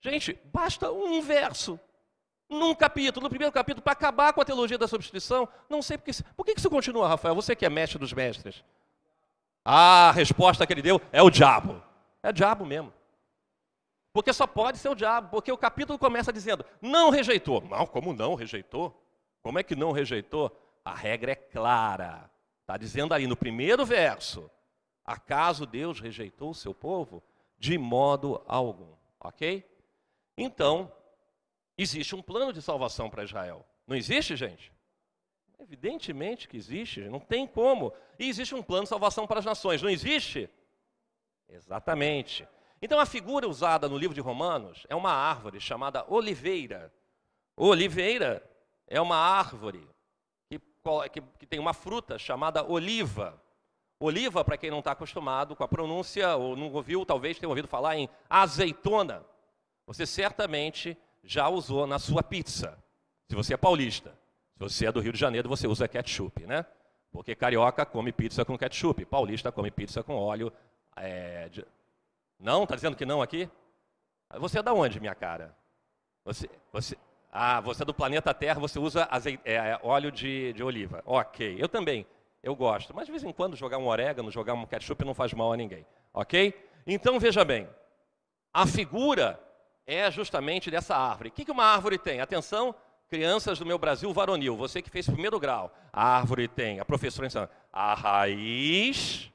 [0.00, 1.78] Gente, basta um verso.
[2.50, 5.48] Num capítulo, no primeiro capítulo, para acabar com a teologia da substituição.
[5.68, 6.10] Não sei porque.
[6.36, 7.32] Por que isso continua, Rafael?
[7.36, 8.64] Você que é mestre dos mestres.
[9.64, 11.80] Ah, a resposta que ele deu é o diabo.
[12.20, 12.92] É o diabo mesmo.
[14.12, 17.60] Porque só pode ser o diabo, porque o capítulo começa dizendo: não rejeitou.
[17.60, 19.00] Não, como não rejeitou?
[19.42, 20.50] Como é que não rejeitou?
[20.84, 22.28] A regra é clara.
[22.62, 24.50] Está dizendo ali no primeiro verso:
[25.04, 27.22] acaso Deus rejeitou o seu povo?
[27.56, 28.92] De modo algum.
[29.20, 29.64] Ok?
[30.36, 30.90] Então,
[31.82, 33.64] existe um plano de salvação para Israel.
[33.86, 34.72] Não existe, gente?
[35.58, 37.92] Evidentemente que existe, não tem como.
[38.18, 40.48] E existe um plano de salvação para as nações, não existe?
[41.48, 42.46] Exatamente.
[42.82, 46.92] Então a figura usada no livro de Romanos é uma árvore chamada oliveira.
[47.56, 48.42] Oliveira
[48.86, 49.86] é uma árvore
[50.48, 53.40] que, que tem uma fruta chamada oliva.
[53.98, 57.68] Oliva, para quem não está acostumado com a pronúncia, ou não ouviu, talvez tenha ouvido
[57.68, 59.22] falar em azeitona.
[59.86, 62.78] Você certamente já usou na sua pizza,
[63.28, 64.10] se você é paulista.
[64.54, 66.66] Se você é do Rio de Janeiro, você usa ketchup, né?
[67.10, 70.52] Porque carioca come pizza com ketchup, paulista come pizza com óleo.
[70.96, 71.64] É, de...
[72.38, 72.64] Não?
[72.64, 73.48] Está dizendo que não aqui?
[74.38, 75.56] Você é da onde, minha cara?
[76.24, 76.96] Você, você,
[77.32, 81.02] ah, você é do planeta Terra, você usa azeite, é, óleo de, de oliva.
[81.06, 82.06] Ok, eu também,
[82.42, 82.94] eu gosto.
[82.94, 85.56] Mas de vez em quando jogar um orégano, jogar um ketchup não faz mal a
[85.56, 85.86] ninguém.
[86.12, 86.54] Ok?
[86.86, 87.68] Então veja bem,
[88.52, 89.40] A figura
[89.94, 91.30] é justamente dessa árvore.
[91.30, 92.20] O que uma árvore tem?
[92.20, 92.74] Atenção,
[93.08, 95.74] crianças do meu Brasil varonil, você que fez primeiro grau.
[95.92, 99.32] A árvore tem, a professora ensina, a raiz,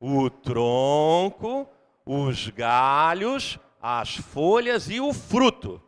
[0.00, 1.68] o tronco,
[2.04, 5.80] os galhos, as folhas e o fruto.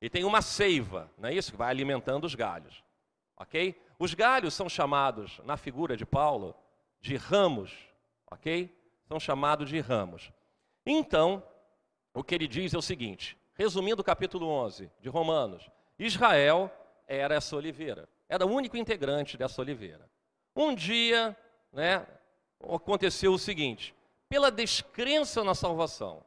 [0.00, 1.52] E tem uma seiva, não é isso?
[1.52, 2.84] Que vai alimentando os galhos.
[3.36, 3.80] Ok?
[3.98, 6.54] Os galhos são chamados, na figura de Paulo,
[7.00, 7.72] de ramos.
[8.30, 8.76] Ok?
[9.08, 10.30] São chamados de ramos.
[10.84, 11.42] Então,
[12.12, 15.68] o que ele diz é o seguinte: resumindo o capítulo 11 de Romanos,
[15.98, 16.70] Israel
[17.08, 20.08] era essa oliveira, era o único integrante dessa oliveira.
[20.54, 21.36] Um dia,
[21.72, 22.06] né,
[22.62, 23.94] aconteceu o seguinte:
[24.28, 26.22] pela descrença na salvação,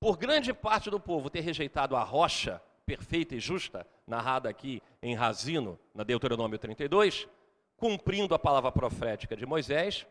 [0.00, 5.14] por grande parte do povo ter rejeitado a rocha perfeita e justa, narrada aqui em
[5.14, 7.28] Razino, na Deuteronômio 32,
[7.76, 10.06] cumprindo a palavra profética de Moisés,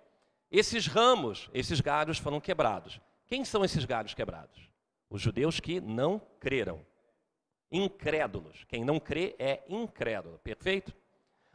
[0.52, 3.00] esses ramos, esses galhos foram quebrados.
[3.26, 4.75] Quem são esses galhos quebrados?
[5.10, 6.86] Os judeus que não creram.
[7.72, 8.63] Incrédulos.
[8.65, 10.39] Quem não crê é incrédulo.
[10.39, 10.94] Perfeito?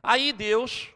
[0.02, 0.92] Aí Deus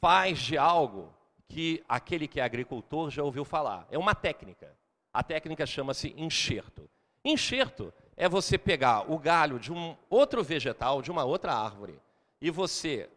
[0.00, 1.14] faz de algo
[1.48, 3.86] que aquele que é agricultor já ouviu falar.
[3.90, 4.76] É uma técnica.
[5.12, 6.88] A técnica chama-se enxerto.
[7.24, 12.00] Enxerto é você pegar o galho de um outro vegetal, de uma outra árvore,
[12.40, 13.08] e você,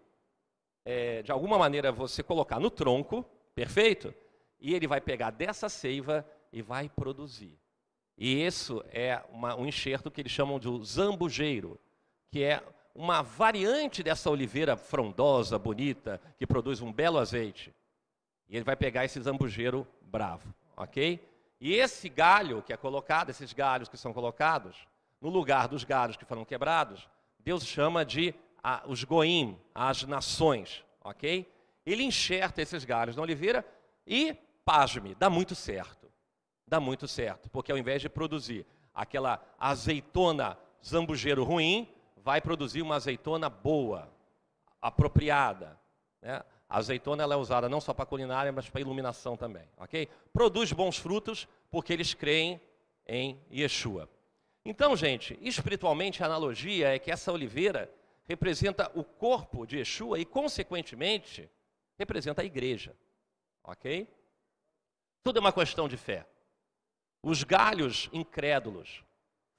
[0.84, 4.14] é, de alguma maneira, você colocar no tronco, perfeito?
[4.60, 7.58] E ele vai pegar dessa seiva e vai produzir.
[8.22, 11.80] E isso é uma, um enxerto que eles chamam de zambujeiro,
[12.30, 12.62] que é
[12.94, 17.74] uma variante dessa oliveira frondosa, bonita, que produz um belo azeite.
[18.50, 21.18] E ele vai pegar esse zambujeiro bravo, ok?
[21.62, 24.76] E esse galho que é colocado, esses galhos que são colocados,
[25.22, 27.08] no lugar dos galhos que foram quebrados,
[27.40, 31.50] Deus chama de a, os goim, as nações, ok?
[31.86, 33.66] Ele enxerta esses galhos na oliveira
[34.06, 35.99] e, pasme, dá muito certo.
[36.70, 40.56] Dá muito certo, porque ao invés de produzir aquela azeitona
[40.86, 44.08] zambujeiro ruim, vai produzir uma azeitona boa,
[44.80, 45.80] apropriada.
[46.22, 46.44] Né?
[46.70, 50.08] A azeitona ela é usada não só para culinária, mas para iluminação também, ok?
[50.32, 52.62] Produz bons frutos porque eles creem
[53.08, 54.08] em Yeshua.
[54.64, 57.92] Então, gente, espiritualmente a analogia é que essa oliveira
[58.28, 61.50] representa o corpo de Yeshua e, consequentemente,
[61.98, 62.96] representa a igreja,
[63.64, 64.08] ok?
[65.24, 66.28] Tudo é uma questão de fé.
[67.22, 69.04] Os galhos incrédulos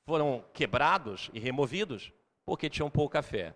[0.04, 2.12] foram quebrados e removidos
[2.44, 3.54] porque tinham pouca fé.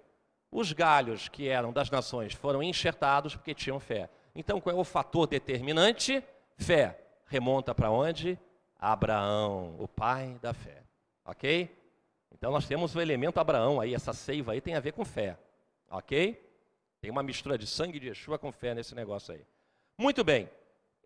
[0.51, 4.09] Os galhos que eram das nações foram enxertados porque tinham fé.
[4.35, 6.23] Então, qual é o fator determinante?
[6.57, 7.01] Fé.
[7.27, 8.39] Remonta para onde?
[8.79, 10.83] Abraão, o pai da fé.
[11.25, 11.75] Ok?
[12.33, 15.39] Então, nós temos o elemento Abraão aí, essa seiva aí tem a ver com fé.
[15.91, 16.41] Ok?
[17.01, 19.45] Tem uma mistura de sangue de Yeshua com fé nesse negócio aí.
[19.99, 20.49] Muito bem.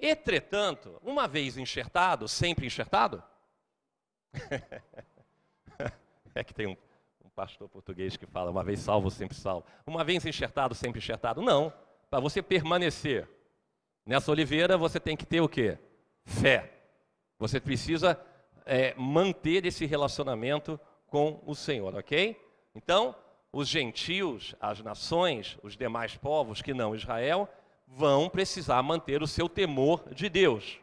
[0.00, 3.22] Entretanto, uma vez enxertado, sempre enxertado?
[6.34, 6.76] é que tem um,
[7.38, 9.64] pastor português que fala, uma vez salvo, sempre salvo.
[9.86, 11.40] Uma vez enxertado, sempre enxertado.
[11.40, 11.72] Não.
[12.10, 13.28] Para você permanecer
[14.04, 15.78] nessa oliveira, você tem que ter o quê?
[16.24, 16.72] Fé.
[17.38, 18.20] Você precisa
[18.66, 22.36] é, manter esse relacionamento com o Senhor, ok?
[22.74, 23.14] Então,
[23.52, 27.48] os gentios, as nações, os demais povos que não Israel,
[27.88, 30.78] vão precisar manter o seu temor de Deus.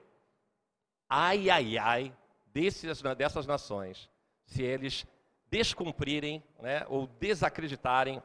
[1.08, 2.14] Ai, ai, ai,
[2.48, 4.10] desses, dessas nações,
[4.46, 5.06] se eles
[5.50, 8.22] descumprirem, né, ou desacreditarem,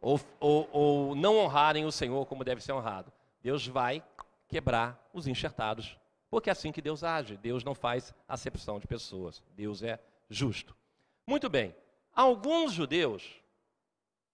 [0.00, 3.12] ou, ou, ou não honrarem o Senhor como deve ser honrado.
[3.40, 4.02] Deus vai
[4.48, 5.96] quebrar os enxertados,
[6.30, 7.36] porque é assim que Deus age.
[7.36, 9.42] Deus não faz acepção de pessoas.
[9.54, 10.76] Deus é justo.
[11.26, 11.74] Muito bem.
[12.14, 13.42] Alguns judeus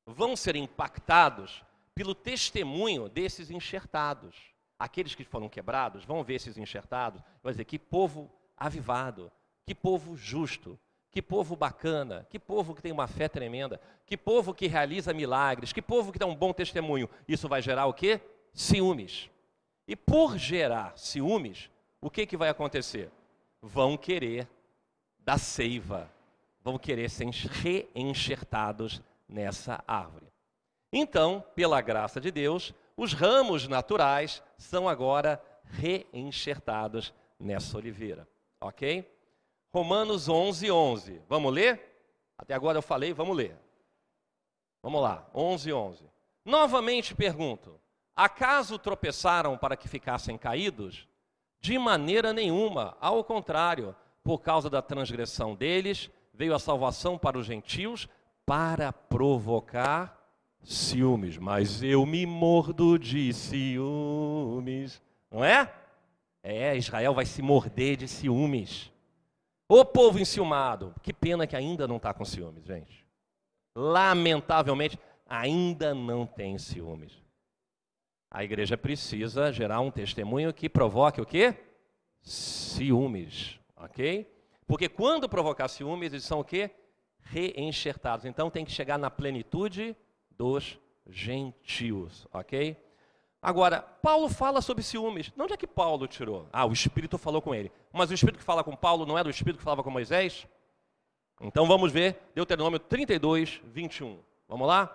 [0.06, 1.62] vão ser impactados
[1.98, 4.36] pelo testemunho desses enxertados.
[4.78, 9.32] Aqueles que foram quebrados vão ver esses enxertados, vão dizer que povo avivado,
[9.66, 10.78] que povo justo,
[11.10, 15.72] que povo bacana, que povo que tem uma fé tremenda, que povo que realiza milagres,
[15.72, 17.10] que povo que dá um bom testemunho.
[17.26, 18.20] Isso vai gerar o quê?
[18.52, 19.28] Ciúmes.
[19.84, 21.68] E por gerar ciúmes,
[22.00, 23.10] o que, que vai acontecer?
[23.60, 24.48] Vão querer
[25.18, 26.08] da seiva,
[26.62, 30.27] vão querer ser reenxertados nessa árvore.
[30.92, 38.26] Então, pela graça de Deus, os ramos naturais são agora reenxertados nessa oliveira.
[38.60, 39.08] Ok?
[39.72, 41.22] Romanos 11, 11.
[41.28, 41.80] Vamos ler?
[42.36, 43.56] Até agora eu falei, vamos ler.
[44.82, 46.04] Vamos lá, 11, 11.
[46.44, 47.78] Novamente pergunto:
[48.16, 51.06] acaso tropeçaram para que ficassem caídos?
[51.60, 57.46] De maneira nenhuma, ao contrário, por causa da transgressão deles, veio a salvação para os
[57.46, 58.08] gentios
[58.46, 60.17] para provocar
[60.62, 61.38] ciúmes.
[61.38, 65.72] Mas eu me mordo de ciúmes, não é?
[66.42, 68.92] É, Israel vai se morder de ciúmes.
[69.68, 70.94] O povo enciumado.
[71.02, 73.04] Que pena que ainda não está com ciúmes, gente.
[73.76, 77.12] Lamentavelmente, ainda não tem ciúmes.
[78.30, 81.54] A igreja precisa gerar um testemunho que provoque o quê?
[82.22, 84.30] Ciúmes, ok?
[84.66, 86.70] Porque quando provocar ciúmes, eles são o quê?
[87.22, 88.26] Reenxertados.
[88.26, 89.96] Então tem que chegar na plenitude
[90.38, 92.76] dos gentios, ok?
[93.42, 95.30] Agora, Paulo fala sobre ciúmes.
[95.30, 96.48] De onde é que Paulo tirou?
[96.52, 97.70] Ah, o Espírito falou com ele.
[97.92, 100.46] Mas o Espírito que fala com Paulo não era o Espírito que falava com Moisés?
[101.40, 104.20] Então vamos ver Deuteronômio 32, 21.
[104.48, 104.94] Vamos lá?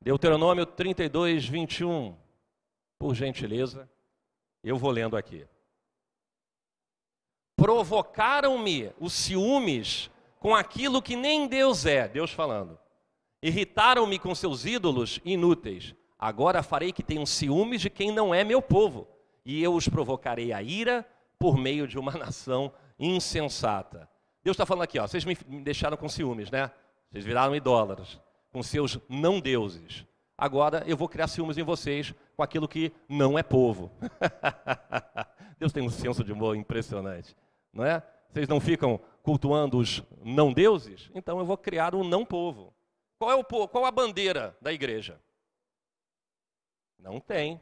[0.00, 2.16] Deuteronômio 32, 21.
[2.98, 3.88] Por gentileza,
[4.62, 5.46] eu vou lendo aqui.
[7.56, 12.78] Provocaram-me os ciúmes com aquilo que nem Deus é, Deus falando.
[13.42, 15.94] Irritaram-me com seus ídolos inúteis.
[16.18, 19.08] Agora farei que tenham ciúmes de quem não é meu povo,
[19.44, 21.06] e eu os provocarei a ira
[21.38, 24.08] por meio de uma nação insensata.
[24.44, 26.70] Deus está falando aqui, ó, vocês me deixaram com ciúmes, né?
[27.10, 28.20] Vocês viraram idólatras,
[28.52, 30.04] com seus não deuses.
[30.36, 33.90] Agora eu vou criar ciúmes em vocês com aquilo que não é povo.
[35.58, 37.36] Deus tem um senso de humor impressionante,
[37.72, 38.02] não é?
[38.30, 41.10] Vocês não ficam cultuando os não deuses?
[41.14, 42.72] Então eu vou criar um não povo.
[43.20, 45.20] Qual é o qual a bandeira da igreja?
[46.98, 47.60] Não tem.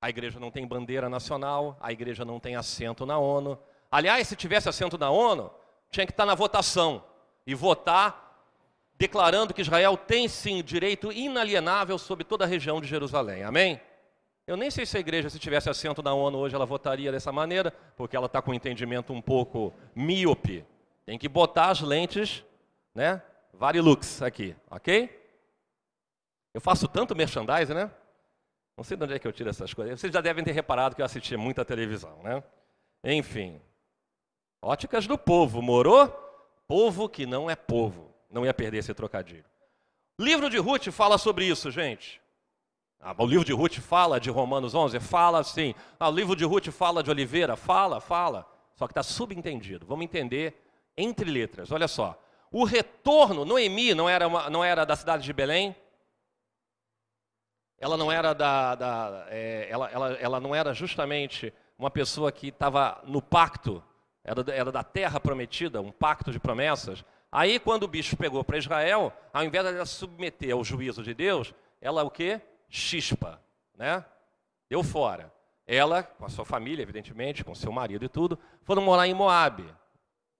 [0.00, 3.58] A igreja não tem bandeira nacional, a igreja não tem assento na ONU.
[3.90, 5.50] Aliás, se tivesse assento na ONU,
[5.90, 7.04] tinha que estar na votação
[7.46, 8.48] e votar
[8.96, 13.42] declarando que Israel tem sim direito inalienável sobre toda a região de Jerusalém.
[13.42, 13.78] Amém?
[14.46, 17.30] Eu nem sei se a igreja, se tivesse assento na ONU hoje, ela votaria dessa
[17.30, 20.64] maneira, porque ela está com um entendimento um pouco míope.
[21.04, 22.42] Tem que botar as lentes,
[22.94, 23.20] né?
[23.58, 25.10] Varilux aqui, ok?
[26.52, 27.90] Eu faço tanto merchandising, né?
[28.76, 29.98] Não sei de onde é que eu tiro essas coisas.
[29.98, 32.42] Vocês já devem ter reparado que eu assistia muita televisão, né?
[33.02, 33.60] Enfim.
[34.60, 36.08] Óticas do povo, morou?
[36.66, 38.14] Povo que não é povo.
[38.30, 39.44] Não ia perder esse trocadilho.
[40.18, 42.20] Livro de Ruth fala sobre isso, gente.
[43.00, 44.98] Ah, o livro de Ruth fala de Romanos 11?
[45.00, 45.74] Fala sim.
[45.98, 47.56] Ah, o livro de Ruth fala de Oliveira?
[47.56, 48.46] Fala, fala.
[48.74, 49.86] Só que está subentendido.
[49.86, 50.54] Vamos entender
[50.96, 51.70] entre letras.
[51.70, 52.18] Olha só.
[52.56, 55.76] O retorno, Noemi não era, uma, não era da cidade de Belém?
[57.78, 62.48] ela não era da, da é, ela, ela, ela não era justamente uma pessoa que
[62.48, 63.84] estava no pacto,
[64.24, 67.04] era, era da terra prometida, um pacto de promessas.
[67.30, 71.02] Aí, quando o bicho pegou para Israel, ao invés de ela se submeter ao juízo
[71.02, 72.40] de Deus, ela o quê?
[72.70, 73.38] Chispa,
[73.76, 74.02] né?
[74.70, 75.30] Deu fora.
[75.66, 79.68] Ela, com a sua família, evidentemente, com seu marido e tudo, foram morar em Moabe.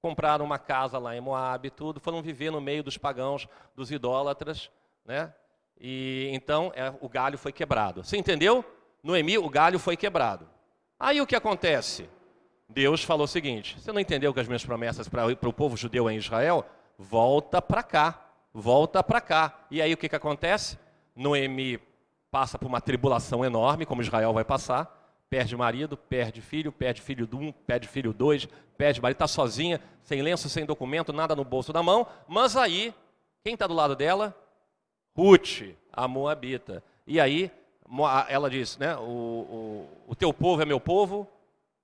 [0.07, 3.91] Compraram uma casa lá em Moabe e tudo, foram viver no meio dos pagãos, dos
[3.91, 4.71] idólatras,
[5.05, 5.35] né?
[5.81, 8.05] E então é, o galho foi quebrado.
[8.05, 8.65] Você entendeu?
[9.03, 10.49] Noemi, o galho foi quebrado.
[10.97, 12.09] Aí o que acontece?
[12.69, 16.09] Deus falou o seguinte: você não entendeu que as minhas promessas para o povo judeu
[16.09, 16.65] em Israel?
[16.97, 19.67] Volta para cá, volta para cá.
[19.73, 20.79] E aí o que, que acontece?
[21.17, 21.81] Noemi
[22.31, 24.96] passa por uma tribulação enorme, como Israel vai passar.
[25.29, 30.23] Perde marido, perde filho, perde filho um, perde filho dois, perde marido, está sozinha, sem
[30.23, 32.07] lenço, sem documento, nada no bolso da mão.
[32.29, 32.95] Mas aí,
[33.43, 34.35] quem está do lado dela?
[35.17, 35.63] Ruth,
[35.93, 36.83] a Moabita.
[37.07, 37.51] E aí
[38.29, 38.97] ela diz, né?
[38.97, 41.29] O, o, o teu povo é meu povo,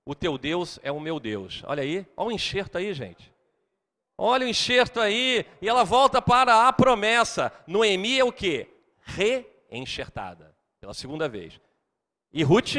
[0.05, 1.63] o teu Deus é o meu Deus.
[1.65, 3.33] Olha aí, olha o enxerto aí, gente.
[4.17, 7.51] Olha o enxerto aí, e ela volta para a promessa.
[7.65, 8.67] Noemi é o que?
[9.01, 11.59] Reenxertada, pela segunda vez.
[12.31, 12.75] E Ruth,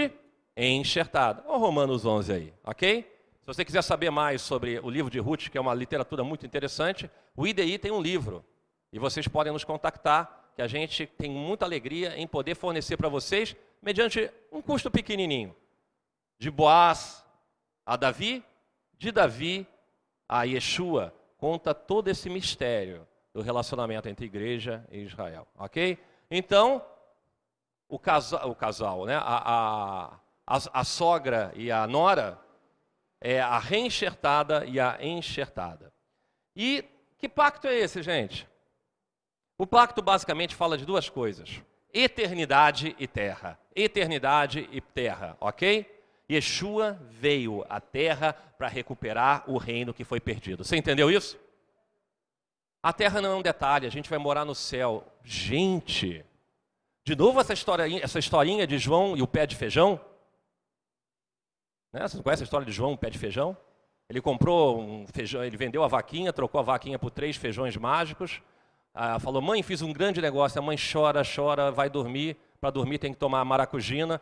[0.57, 1.43] enxertada.
[1.47, 3.03] Olha Romanos 11 aí, ok?
[3.41, 6.47] Se você quiser saber mais sobre o livro de Ruth, que é uma literatura muito
[6.47, 8.45] interessante, o IDI tem um livro.
[8.93, 13.09] E vocês podem nos contactar que a gente tem muita alegria em poder fornecer para
[13.09, 15.55] vocês, mediante um custo pequenininho.
[16.39, 17.25] De Boaz
[17.85, 18.43] a Davi,
[18.97, 19.67] de Davi
[20.29, 25.99] a Yeshua, conta todo esse mistério do relacionamento entre igreja e Israel, ok?
[26.31, 26.83] Então,
[27.89, 29.17] o casal, o casal né?
[29.17, 32.39] a, a, a, a sogra e a nora
[33.21, 35.93] é a reenxertada e a enxertada.
[36.55, 36.85] E
[37.19, 38.47] que pacto é esse, gente?
[39.57, 41.63] O pacto basicamente fala de duas coisas:
[41.93, 43.59] eternidade e terra.
[43.75, 45.91] Eternidade e terra, ok?
[46.31, 50.65] Yeshua veio à terra para recuperar o reino que foi perdido.
[50.65, 51.39] Você entendeu isso?
[52.83, 55.05] A terra não é um detalhe, a gente vai morar no céu.
[55.23, 56.25] Gente,
[57.05, 60.01] de novo essa historinha, essa historinha de João e o pé de feijão?
[61.95, 62.01] Né?
[62.09, 63.57] Vocês conhecem a história de João, pé de feijão?
[64.11, 68.43] Ele comprou um feijão, ele vendeu a vaquinha, trocou a vaquinha por três feijões mágicos.
[68.93, 70.59] Ah, falou, mãe, fiz um grande negócio.
[70.59, 72.37] A mãe chora, chora, vai dormir.
[72.61, 74.21] para dormir tem que tomar maracujina,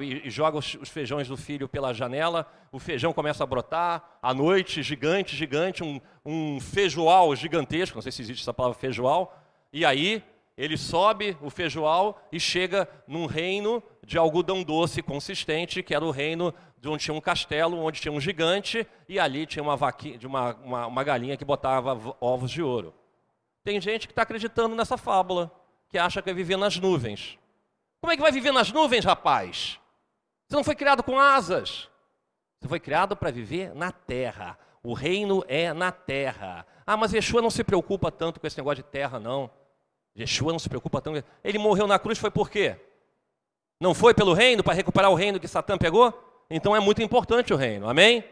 [0.00, 4.82] e joga os feijões do filho pela janela, o feijão começa a brotar, à noite,
[4.82, 9.38] gigante, gigante, um, um feijoal gigantesco, não sei se existe essa palavra feijoal,
[9.70, 10.24] e aí
[10.56, 16.10] ele sobe o feijoal e chega num reino de algodão doce consistente, que era o
[16.10, 20.18] reino de onde tinha um castelo, onde tinha um gigante, e ali tinha uma, vaquinha,
[20.24, 22.94] uma, uma, uma galinha que botava ovos de ouro.
[23.62, 25.50] Tem gente que está acreditando nessa fábula,
[25.88, 27.38] que acha que vai viver nas nuvens.
[28.00, 29.78] Como é que vai viver nas nuvens, rapaz?
[30.48, 31.90] Você não foi criado com asas.
[32.60, 34.58] Você foi criado para viver na terra.
[34.82, 36.64] O reino é na terra.
[36.86, 39.50] Ah, mas Yeshua não se preocupa tanto com esse negócio de terra, não.
[40.18, 41.24] Yeshua não se preocupa tanto.
[41.44, 42.76] Ele morreu na cruz foi por quê?
[43.80, 46.12] Não foi pelo reino, para recuperar o reino que Satã pegou?
[46.48, 48.24] Então é muito importante o reino, amém?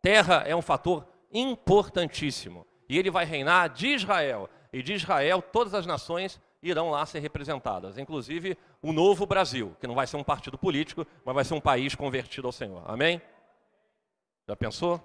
[0.00, 2.66] Terra é um fator importantíssimo.
[2.88, 4.50] E ele vai reinar de Israel.
[4.72, 9.86] E de Israel, todas as nações irão lá ser representadas, inclusive o novo Brasil, que
[9.86, 12.82] não vai ser um partido político, mas vai ser um país convertido ao Senhor.
[12.86, 13.20] Amém?
[14.48, 15.00] Já pensou?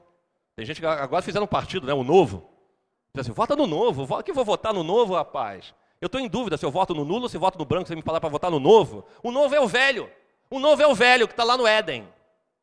[0.55, 1.93] Tem gente que agora fizeram um partido, né?
[1.93, 2.49] O novo.
[3.13, 5.73] Diz assim, vota no novo, que vou votar no novo, rapaz.
[5.99, 7.95] Eu estou em dúvida se eu voto no nulo ou se voto no branco, você
[7.95, 9.05] me falar para votar no novo.
[9.23, 10.09] O novo é o velho.
[10.49, 12.07] O novo é o velho que está lá no Éden.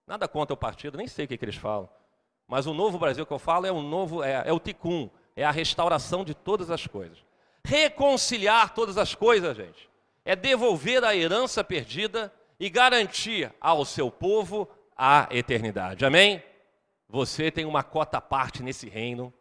[0.07, 1.89] Nada contra o partido, nem sei o que, que, eles falam.
[2.47, 5.45] Mas o novo Brasil que eu falo é o novo, é, é o ticum, é
[5.45, 7.19] a restauração de todas as coisas.
[7.65, 9.89] Reconciliar todas as coisas, gente,
[10.25, 16.05] é devolver a herança perdida e garantir ao seu povo a eternidade.
[16.05, 16.43] Amém?
[17.09, 19.33] Você tem uma cota parte nesse reino.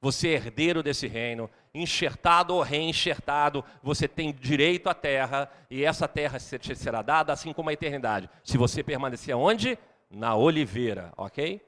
[0.00, 6.06] Você é herdeiro desse reino, enxertado ou reenxertado, você tem direito à terra, e essa
[6.06, 8.28] terra te será dada assim como a eternidade.
[8.44, 9.78] Se você permanecer onde?
[10.10, 11.60] Na oliveira, ok?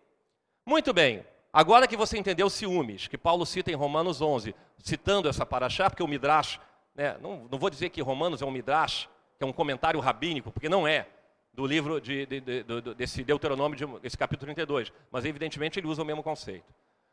[0.66, 1.24] Muito bem.
[1.52, 6.02] Agora que você entendeu ciúmes, que Paulo cita em Romanos 11, citando essa paraxá, porque
[6.02, 6.58] o Midrash,
[6.94, 10.50] né, não, não vou dizer que Romanos é um Midrash, que é um comentário rabínico,
[10.50, 11.06] porque não é,
[11.52, 15.86] do livro de, de, de, de, desse Deuteronômio, de, desse capítulo 32, mas evidentemente ele
[15.86, 16.66] usa o mesmo conceito.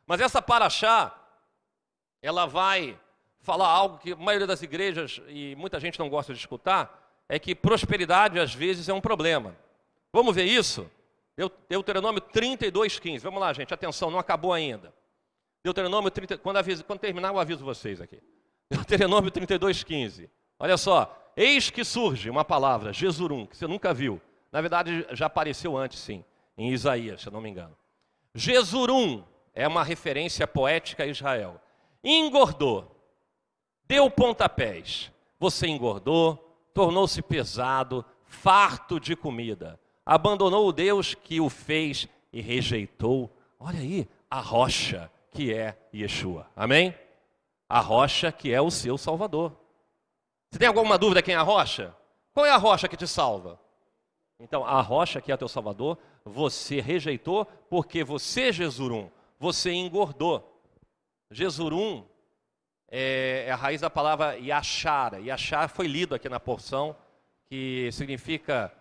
[0.08, 1.16] Mas essa paraxá,
[2.22, 2.97] ela vai
[3.41, 7.39] falar algo que a maioria das igrejas, e muita gente não gosta de escutar, é
[7.39, 9.55] que prosperidade às vezes é um problema.
[10.13, 10.89] Vamos ver isso?
[11.69, 13.24] Deuteronômio 32, 15.
[13.24, 14.93] Vamos lá, gente, atenção, não acabou ainda.
[15.63, 18.22] Deuteronômio 30, quando, aviso, quando terminar, eu aviso vocês aqui.
[18.69, 20.30] Deuteronômio 32, 15.
[20.59, 24.22] Olha só, eis que surge uma palavra, Jesurum, que você nunca viu.
[24.51, 26.24] Na verdade, já apareceu antes, sim,
[26.57, 27.76] em Isaías, se eu não me engano.
[28.36, 31.61] Jesurum, é uma referência poética a Israel.
[32.04, 32.95] Engordou,
[33.86, 35.12] deu pontapés.
[35.39, 36.36] Você engordou,
[36.74, 39.80] tornou-se pesado, farto de comida.
[40.06, 43.30] Abandonou o Deus que o fez e rejeitou.
[43.60, 46.47] Olha aí, a rocha que é Yeshua.
[46.56, 46.95] Amém?
[47.68, 49.56] A rocha que é o seu Salvador.
[50.49, 51.95] Você tem alguma dúvida quem é a rocha?
[52.34, 53.60] Qual é a rocha que te salva?
[54.39, 60.51] Então, a rocha que é teu Salvador, você rejeitou porque você, Jesurum, você engordou.
[61.32, 62.04] Jesurum
[62.90, 65.20] é, é a raiz da palavra yachara.
[65.20, 66.96] Yachar foi lido aqui na porção,
[67.46, 68.72] que significa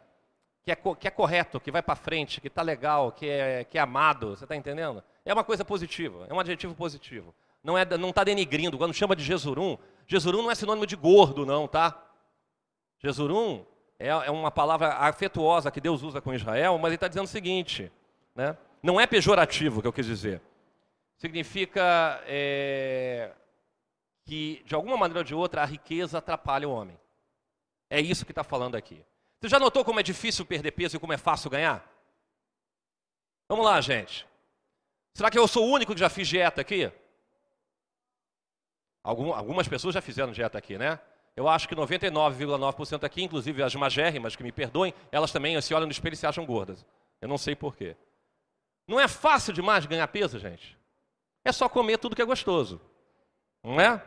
[0.64, 3.78] que é, que é correto, que vai para frente, que está legal, que é, que
[3.78, 4.30] é amado.
[4.30, 5.02] Você está entendendo?
[5.24, 7.32] É uma coisa positiva, é um adjetivo positivo.
[7.62, 8.76] Não está não tá denigrindo.
[8.76, 12.04] Quando chama de Jesurum, Jesurum não é sinônimo de gordo, não, tá?
[12.98, 13.64] Jesurum
[13.96, 17.28] é, é uma palavra afetuosa que Deus usa com Israel, mas ele está dizendo o
[17.28, 17.92] seguinte,
[18.34, 18.56] né?
[18.82, 20.42] não é pejorativo que eu quis dizer
[21.20, 23.30] significa é,
[24.24, 26.98] que, de alguma maneira ou de outra, a riqueza atrapalha o homem.
[27.90, 29.04] É isso que está falando aqui.
[29.38, 31.86] Você já notou como é difícil perder peso e como é fácil ganhar?
[33.48, 34.26] Vamos lá, gente.
[35.14, 36.90] Será que eu sou o único que já fiz dieta aqui?
[39.02, 40.98] Algum, algumas pessoas já fizeram dieta aqui, né?
[41.36, 45.86] Eu acho que 99,9% aqui, inclusive as magérrimas, que me perdoem, elas também se olham
[45.86, 46.84] no espelho e se acham gordas.
[47.20, 47.96] Eu não sei porquê.
[48.86, 50.79] Não é fácil demais ganhar peso, gente?
[51.44, 52.80] É só comer tudo que é gostoso.
[53.62, 54.02] Não é?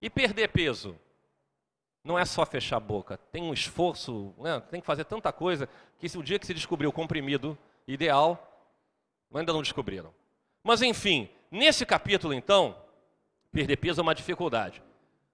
[0.00, 0.98] E perder peso?
[2.04, 3.18] Não é só fechar a boca.
[3.30, 4.60] Tem um esforço, né?
[4.60, 5.68] tem que fazer tanta coisa
[5.98, 8.66] que o dia que se descobriu o comprimido ideal,
[9.34, 10.14] ainda não descobriram.
[10.62, 12.76] Mas enfim, nesse capítulo então,
[13.50, 14.82] perder peso é uma dificuldade.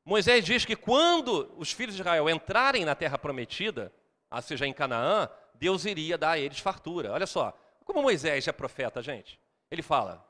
[0.04, 3.92] Moisés diz que quando os filhos de Israel entrarem na terra prometida,
[4.30, 7.12] ou seja, em Canaã, Deus iria dar a eles fartura.
[7.12, 9.38] Olha só, como Moisés é profeta, gente.
[9.70, 10.24] Ele fala: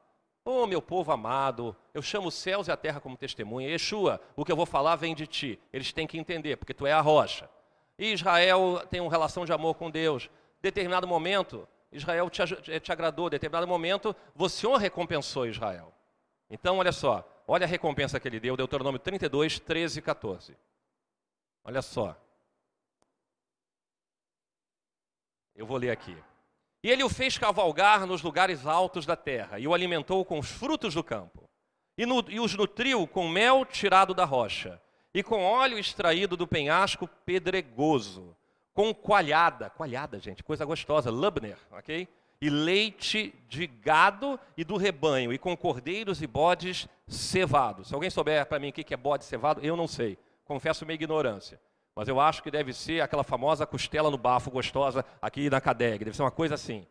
[0.45, 3.71] Oh, meu povo amado, eu chamo os céus e a terra como testemunha.
[3.71, 5.59] Yeshua, o que eu vou falar vem de ti.
[5.73, 7.49] Eles têm que entender, porque tu é a rocha.
[7.99, 10.29] E Israel tem uma relação de amor com Deus.
[10.61, 13.31] Determinado momento, Israel te, eh, te agradou.
[13.31, 15.95] Determinado momento, você o recompensou Israel.
[16.51, 17.27] Então, olha só.
[17.47, 20.57] Olha a recompensa que ele deu, Deuteronômio 32, 13 e 14.
[21.63, 22.17] Olha só.
[25.55, 26.17] Eu vou ler aqui.
[26.85, 30.51] E ele o fez cavalgar nos lugares altos da terra, e o alimentou com os
[30.51, 31.49] frutos do campo,
[31.97, 34.79] e, no, e os nutriu com mel tirado da rocha,
[35.15, 38.37] e com óleo extraído do penhasco pedregoso,
[38.75, 42.07] com coalhada, coalhada, gente, coisa gostosa, lubner, ok?
[42.39, 47.89] E leite de gado e do rebanho, e com cordeiros e bodes cevados.
[47.89, 50.19] Se alguém souber para mim o que é bode cevado, eu não sei.
[50.45, 51.59] Confesso minha ignorância.
[51.95, 56.05] Mas eu acho que deve ser aquela famosa costela no bafo gostosa aqui na Cadeg.
[56.05, 56.87] Deve ser uma coisa assim.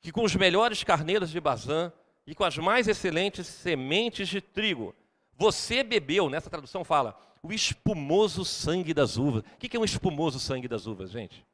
[0.00, 1.92] Que com os melhores carneiros de Bazã
[2.26, 4.94] e com as mais excelentes sementes de trigo,
[5.34, 9.42] você bebeu, nessa tradução fala, o espumoso sangue das uvas.
[9.42, 11.44] O que é um espumoso sangue das uvas, gente?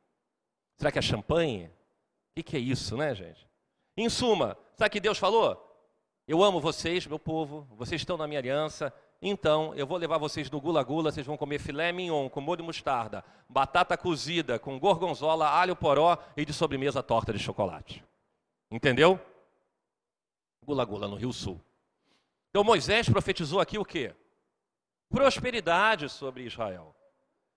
[0.76, 1.70] Será que é champanhe?
[2.36, 3.46] O que é isso, né, gente?
[3.96, 5.64] Em suma, sabe que Deus falou?
[6.26, 10.48] Eu amo vocês, meu povo, vocês estão na minha aliança, então, eu vou levar vocês
[10.48, 15.48] no Gula Gula, vocês vão comer filé mignon com molho mostarda, batata cozida com gorgonzola,
[15.48, 18.04] alho poró e de sobremesa torta de chocolate.
[18.70, 19.18] Entendeu?
[20.64, 21.60] Gula Gula no Rio Sul.
[22.50, 24.14] Então Moisés profetizou aqui o quê?
[25.08, 26.94] Prosperidade sobre Israel.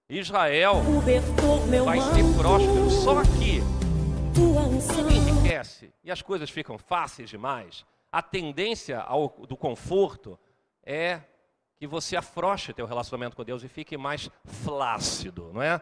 [0.09, 0.81] Israel
[1.85, 3.61] vai ser próspero só aqui.
[4.33, 7.85] Tudo enriquece e as coisas ficam fáceis demais.
[8.11, 10.39] A tendência ao, do conforto
[10.83, 11.21] é
[11.81, 15.81] que você afroche teu relacionamento com Deus e fique mais flácido, não é?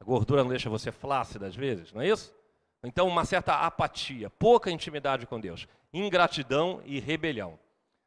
[0.00, 2.34] A gordura não deixa você flácido às vezes, não é isso?
[2.82, 7.56] Então, uma certa apatia, pouca intimidade com Deus, ingratidão e rebelião.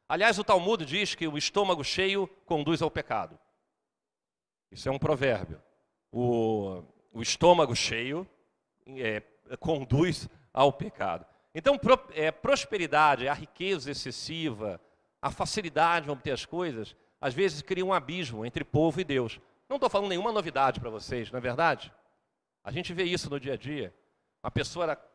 [0.06, 3.38] Aliás, o Talmud diz que o estômago cheio conduz ao pecado.
[4.70, 5.58] Isso é um provérbio.
[6.12, 6.82] O,
[7.14, 8.28] o estômago cheio
[8.88, 9.22] é,
[9.58, 11.24] conduz ao pecado.
[11.54, 14.78] Então, pro, é, prosperidade, a riqueza excessiva,
[15.22, 19.40] a facilidade de obter as coisas, às vezes cria um abismo entre povo e Deus.
[19.68, 21.92] Não estou falando nenhuma novidade para vocês, não é verdade?
[22.64, 23.94] A gente vê isso no dia a dia.
[24.42, 25.10] A pessoa era,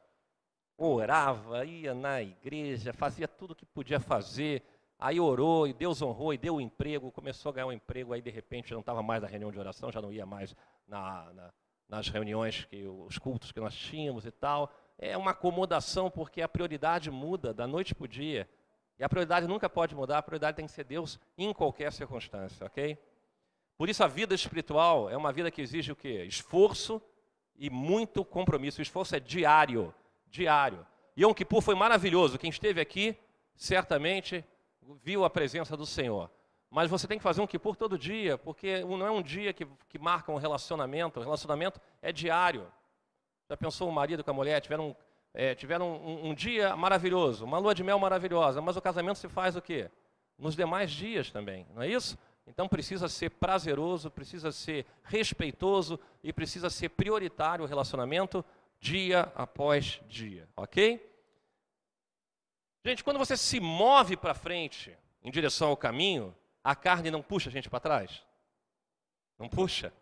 [0.78, 4.64] orava, ia na igreja, fazia tudo o que podia fazer,
[4.98, 8.14] aí orou e Deus honrou e deu o um emprego, começou a ganhar um emprego,
[8.14, 10.56] aí de repente não estava mais na reunião de oração, já não ia mais
[10.88, 11.54] na, na,
[11.90, 14.72] nas reuniões, que os cultos que nós tínhamos e tal.
[14.98, 18.50] É uma acomodação porque a prioridade muda da noite para o dia.
[19.00, 22.66] E a prioridade nunca pode mudar, a prioridade tem que ser Deus em qualquer circunstância,
[22.66, 22.98] ok?
[23.78, 26.24] Por isso a vida espiritual é uma vida que exige o quê?
[26.24, 27.02] Esforço
[27.56, 28.80] e muito compromisso.
[28.80, 29.94] O esforço é diário,
[30.28, 30.86] diário.
[31.18, 32.40] Yom Kippur foi maravilhoso.
[32.40, 33.16] Quem esteve aqui,
[33.56, 34.44] certamente
[35.04, 36.30] viu a presença do Senhor.
[36.70, 39.66] Mas você tem que fazer um Kippur todo dia, porque não é um dia que,
[39.88, 41.20] que marca um relacionamento.
[41.20, 42.68] O relacionamento é diário.
[43.48, 44.96] Já pensou o marido com a mulher, tiveram um
[45.40, 49.30] é, tiveram um, um, dia maravilhoso, uma lua de mel maravilhosa, mas o casamento se
[49.30, 49.88] faz o quê?
[50.36, 52.18] Nos demais dias também, não é isso?
[52.48, 58.44] Então precisa ser prazeroso, precisa ser respeitoso e precisa ser prioritário o relacionamento
[58.80, 61.08] dia após dia, ok?
[62.84, 67.50] Gente, quando você se move para frente em direção ao caminho, a carne não puxa
[67.50, 68.24] a gente para trás?
[69.38, 69.94] Não puxa,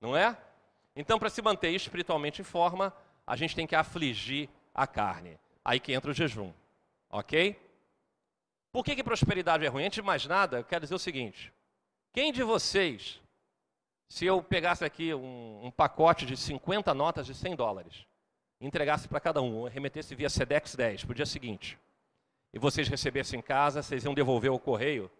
[0.00, 0.36] não é?
[0.96, 2.92] Então, para se manter espiritualmente em forma,
[3.24, 5.38] a gente tem que afligir a carne.
[5.64, 6.52] Aí que entra o jejum.
[7.08, 7.56] Ok?
[8.72, 9.84] Por que, que prosperidade é ruim?
[9.84, 11.52] Antes de mais nada, eu quero dizer o seguinte:
[12.12, 13.20] quem de vocês,
[14.08, 18.04] se eu pegasse aqui um, um pacote de 50 notas de 100 dólares,
[18.60, 21.78] entregasse para cada um, remetesse via SEDEX 10 para o dia seguinte,
[22.52, 25.10] e vocês recebessem em casa, vocês iam devolver o correio,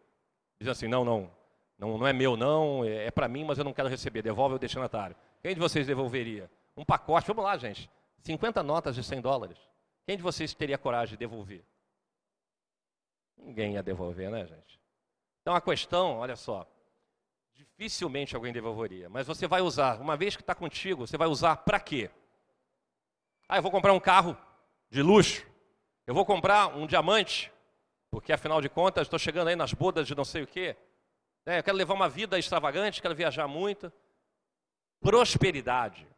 [0.58, 1.30] dizendo assim: não, não,
[1.78, 4.56] não, não é meu, não, é, é para mim, mas eu não quero receber, devolve
[4.56, 5.14] o destinatário.
[5.42, 6.50] Quem de vocês devolveria?
[6.76, 7.88] Um pacote, vamos lá, gente.
[8.24, 9.58] 50 notas de 100 dólares.
[10.06, 11.64] Quem de vocês teria coragem de devolver?
[13.36, 14.80] Ninguém ia devolver, né, gente?
[15.42, 16.66] Então a questão, olha só,
[17.52, 21.56] dificilmente alguém devolveria, mas você vai usar, uma vez que está contigo, você vai usar
[21.58, 22.10] para quê?
[23.48, 24.36] Ah, eu vou comprar um carro
[24.90, 25.46] de luxo,
[26.06, 27.52] eu vou comprar um diamante,
[28.10, 30.76] porque afinal de contas estou chegando aí nas bodas de não sei o quê,
[31.46, 33.92] é, eu quero levar uma vida extravagante, quero viajar muito.
[35.00, 36.08] Prosperidade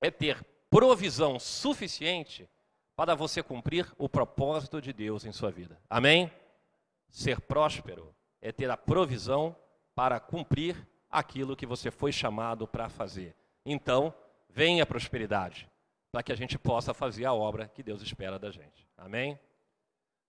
[0.00, 2.48] é ter provisão suficiente
[2.94, 5.80] para você cumprir o propósito de Deus em sua vida.
[5.90, 6.30] Amém?
[7.08, 9.56] Ser próspero é ter a provisão
[9.94, 13.34] para cumprir aquilo que você foi chamado para fazer.
[13.66, 14.14] Então,
[14.48, 15.68] venha a prosperidade,
[16.12, 18.86] para que a gente possa fazer a obra que Deus espera da gente.
[18.96, 19.38] Amém?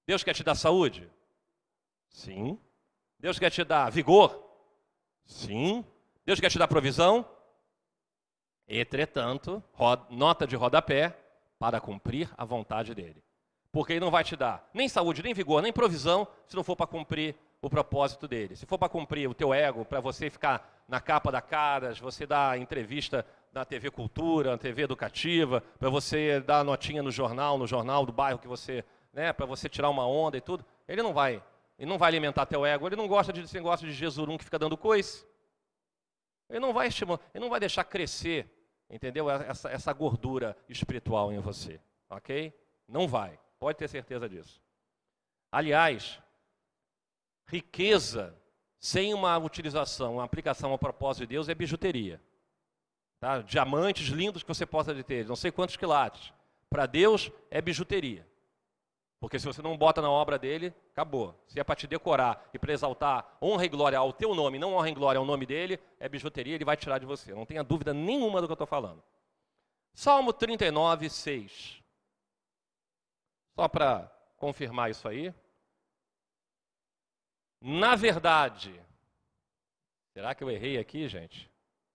[0.08, 1.10] Deus quer te dar saúde?
[2.10, 2.60] Sim.
[3.20, 4.44] Deus quer te dar vigor?
[5.26, 5.86] Sim.
[6.26, 7.26] Deus quer te dar provisão?
[8.74, 9.62] Entretanto,
[10.10, 11.14] nota de rodapé
[11.60, 13.22] para cumprir a vontade dele.
[13.70, 16.78] Porque ele não vai te dar nem saúde, nem vigor, nem provisão, se não for
[16.78, 18.56] para cumprir o propósito dele.
[18.56, 22.26] Se for para cumprir o teu ego, para você ficar na capa da Caras, você
[22.26, 27.68] dá entrevista na TV Cultura, na TV Educativa, para você dar notinha no jornal, no
[27.68, 30.66] jornal do bairro que você, né, para você tirar uma onda e tudo.
[30.88, 31.44] Ele não vai,
[31.78, 34.58] ele não vai alimentar teu ego, ele não gosta de, gosta de Jesurum que fica
[34.58, 35.26] dando coice.
[36.50, 38.50] Ele não vai estimular, ele não vai deixar crescer,
[38.92, 39.30] entendeu?
[39.30, 41.80] Essa, essa gordura espiritual em você,
[42.10, 42.54] ok?
[42.88, 44.62] Não vai, pode ter certeza disso.
[45.52, 46.22] Aliás,
[47.48, 48.38] riqueza
[48.80, 52.22] sem uma utilização, uma aplicação ao propósito de Deus é bijuteria.
[53.20, 53.42] Tá?
[53.42, 56.34] Diamantes lindos que você possa ter, não sei quantos quilates.
[56.70, 58.28] Para Deus é bijuteria.
[59.22, 61.40] Porque se você não bota na obra dele, acabou.
[61.46, 64.74] Se é para te decorar e para exaltar honra e glória ao teu nome, não
[64.74, 67.32] honra e glória ao nome dele, é bijuteria, ele vai tirar de você.
[67.32, 69.04] Não tenha dúvida nenhuma do que eu estou falando.
[69.94, 71.84] Salmo 39, 6.
[73.54, 75.32] Só para confirmar isso aí.
[77.62, 78.74] Na verdade,
[80.16, 81.48] será que eu errei aqui, gente?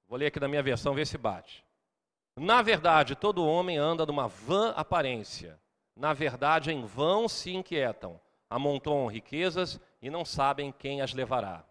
[0.07, 1.65] Vou ler aqui na minha versão, ver se bate.
[2.37, 5.61] Na verdade, todo homem anda numa vã aparência.
[5.97, 8.21] Na verdade, em vão se inquietam,
[8.51, 11.65] amontoam riquezas e não sabem quem as levará.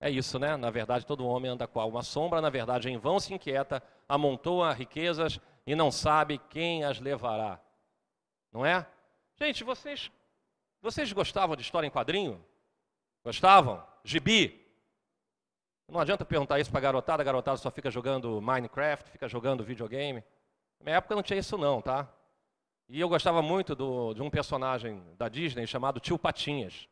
[0.00, 0.56] É isso, né?
[0.56, 4.72] Na verdade, todo homem anda qual uma sombra, na verdade, em vão se inquieta, amontoa
[4.72, 7.60] riquezas e não sabe quem as levará.
[8.50, 8.86] Não é?
[9.38, 10.10] Gente, vocês
[10.80, 12.44] vocês gostavam de história em quadrinho?
[13.24, 13.86] Gostavam?
[14.02, 14.60] Gibi?
[15.86, 19.62] Não adianta perguntar isso para a garotada, a garotada só fica jogando Minecraft, fica jogando
[19.62, 20.24] videogame.
[20.80, 22.08] Na minha época não tinha isso não, tá?
[22.92, 26.86] E eu gostava muito do, de um personagem da Disney chamado Tio Patinhas.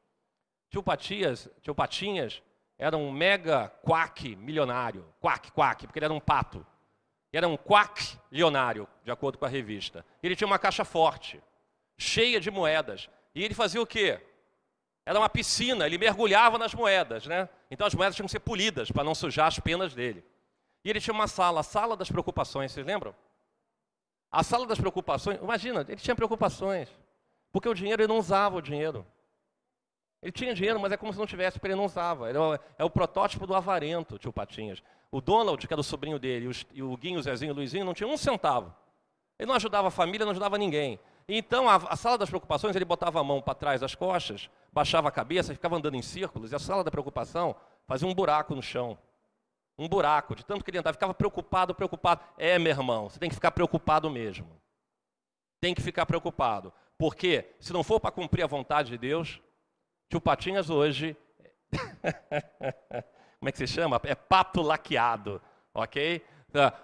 [0.70, 2.42] Tio Patinhas, Tio Patinhas
[2.78, 5.04] era um mega quack milionário.
[5.20, 6.66] Quack, quack, porque ele era um pato.
[7.30, 10.02] Era um quack milionário, de acordo com a revista.
[10.22, 11.38] Ele tinha uma caixa forte,
[11.98, 13.10] cheia de moedas.
[13.34, 14.18] E ele fazia o quê?
[15.04, 17.46] Era uma piscina, ele mergulhava nas moedas, né?
[17.70, 20.24] Então as moedas tinham que ser polidas para não sujar as penas dele.
[20.82, 23.14] E ele tinha uma sala, a sala das preocupações, vocês lembram?
[24.30, 26.88] A sala das preocupações, imagina, ele tinha preocupações.
[27.52, 29.04] Porque o dinheiro, ele não usava o dinheiro.
[30.22, 32.28] Ele tinha dinheiro, mas é como se não tivesse, porque ele não usava.
[32.28, 34.82] Ele é, o, é o protótipo do avarento, tio Patinhas.
[35.10, 37.56] O Donald, que era o sobrinho dele, e, os, e o Guinho, o Zezinho, o
[37.56, 38.72] Luizinho, não tinha um centavo.
[39.38, 41.00] Ele não ajudava a família, não ajudava ninguém.
[41.26, 45.08] Então, a, a sala das preocupações, ele botava a mão para trás das costas, baixava
[45.08, 47.56] a cabeça, ficava andando em círculos, e a sala da preocupação
[47.86, 48.98] fazia um buraco no chão.
[49.80, 52.20] Um buraco, de tanto que ele andava, ficava preocupado, preocupado.
[52.36, 54.46] É, meu irmão, você tem que ficar preocupado mesmo.
[55.58, 56.70] Tem que ficar preocupado.
[56.98, 59.40] Porque, se não for para cumprir a vontade de Deus,
[60.10, 61.16] tio Patinhas hoje.
[63.40, 63.98] Como é que se chama?
[64.04, 65.40] É pato laqueado,
[65.72, 66.22] ok?
[66.52, 66.74] Tá,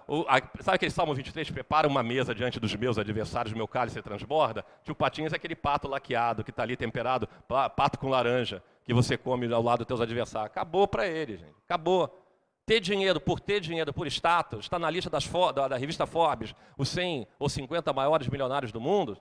[0.61, 1.51] sabe aquele Salmo 23?
[1.51, 4.65] Prepara uma mesa diante dos meus adversários, meu cálice transborda.
[4.83, 7.29] Tio Patinhas é aquele pato laqueado que está ali temperado,
[7.77, 10.51] pato com laranja, que você come ao lado dos teus adversários.
[10.51, 11.57] Acabou para ele, gente.
[11.67, 12.26] Acabou.
[12.67, 16.55] Ter dinheiro por ter dinheiro, por status, está na lista das, da, da, revista Forbes,
[16.77, 19.17] os 100 ou 50 maiores milionários do mundo.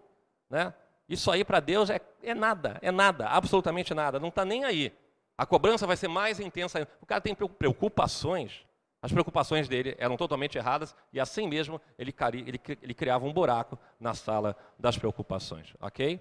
[0.49, 0.73] Né?
[1.07, 4.19] Isso aí para Deus é, é nada, é nada, absolutamente nada.
[4.19, 4.91] Não está nem aí.
[5.37, 6.87] A cobrança vai ser mais intensa.
[6.99, 8.65] O cara tem preocupações
[9.05, 12.11] as preocupações dele eram totalmente erradas e assim mesmo ele,
[12.47, 15.75] ele, ele criava um buraco na sala das preocupações.
[15.79, 16.19] Ok?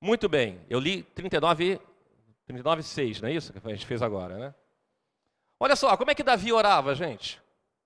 [0.00, 1.80] Muito bem, eu li 39,
[2.44, 4.54] 39 6, não é isso que a gente fez agora, né?
[5.62, 7.40] Olha só, como é que Davi orava, gente?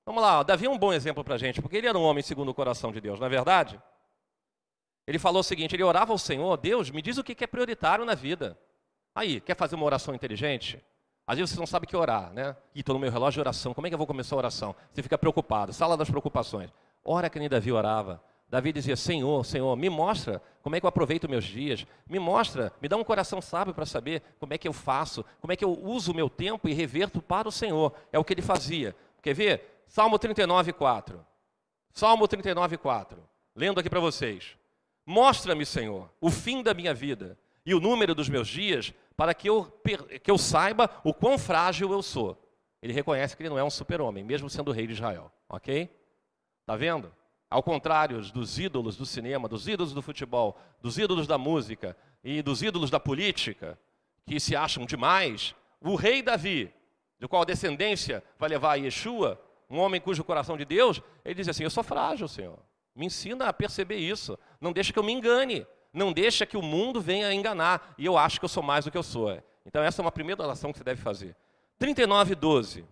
[0.07, 2.22] Vamos lá, Davi é um bom exemplo para a gente, porque ele era um homem
[2.22, 3.79] segundo o coração de Deus, não é verdade?
[5.07, 8.03] Ele falou o seguinte: ele orava ao Senhor, Deus, me diz o que é prioritário
[8.07, 8.59] na vida.
[9.14, 10.83] Aí, quer fazer uma oração inteligente?
[11.27, 12.57] Às vezes você não sabe que orar, né?
[12.74, 14.74] E estou no meu relógio de oração, como é que eu vou começar a oração?
[14.91, 16.70] Você fica preocupado, sala das preocupações.
[17.05, 18.22] Ora que nem Davi orava.
[18.49, 22.72] Davi dizia: Senhor, Senhor, me mostra como é que eu aproveito meus dias, me mostra,
[22.80, 25.64] me dá um coração sábio para saber como é que eu faço, como é que
[25.64, 27.92] eu uso o meu tempo e reverto para o Senhor.
[28.12, 28.94] É o que ele fazia.
[29.22, 29.82] Quer ver?
[29.86, 31.24] Salmo 39, 4.
[31.92, 33.18] Salmo 39, 4.
[33.55, 34.57] Lendo aqui para vocês.
[35.05, 39.49] Mostra-me, Senhor, o fim da minha vida e o número dos meus dias, para que
[39.49, 39.72] eu,
[40.22, 42.36] que eu saiba o quão frágil eu sou.
[42.82, 45.32] Ele reconhece que ele não é um super-homem, mesmo sendo rei de Israel.
[45.49, 45.88] Ok?
[46.61, 47.12] Está vendo?
[47.49, 52.42] Ao contrário dos ídolos do cinema, dos ídolos do futebol, dos ídolos da música e
[52.42, 53.78] dos ídolos da política,
[54.26, 56.72] que se acham demais, o rei Davi,
[57.20, 59.40] do qual a descendência vai levar a Yeshua,
[59.70, 62.59] um homem cujo coração de Deus, ele diz assim: Eu sou frágil, Senhor.
[62.94, 64.38] Me ensina a perceber isso.
[64.61, 65.66] Não deixe que eu me engane.
[65.92, 67.94] Não deixa que o mundo venha enganar.
[67.99, 69.40] E eu acho que eu sou mais do que eu sou.
[69.64, 71.36] Então essa é uma primeira oração que você deve fazer.
[71.78, 72.84] 39, 12.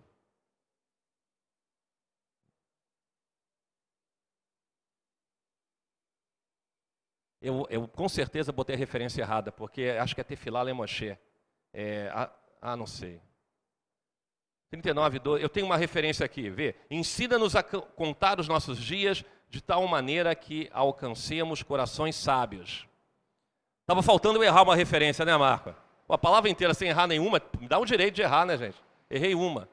[7.45, 11.15] Eu, eu, com certeza botei a referência errada, porque acho que é Tefilá Lemoshe.
[11.71, 13.21] É, ah, ah, não sei.
[14.71, 15.43] 39, 12.
[15.43, 16.73] Eu tenho uma referência aqui, vê.
[16.89, 22.87] Ensina-nos a contar os nossos dias de tal maneira que alcancemos corações sábios.
[23.81, 25.75] Estava faltando eu errar uma referência, né, Marco?
[26.09, 28.77] A palavra inteira sem errar nenhuma, me dá o direito de errar, né, gente?
[29.07, 29.69] Errei uma.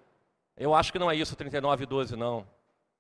[0.59, 2.47] Eu acho que não é isso, 39, 12, não.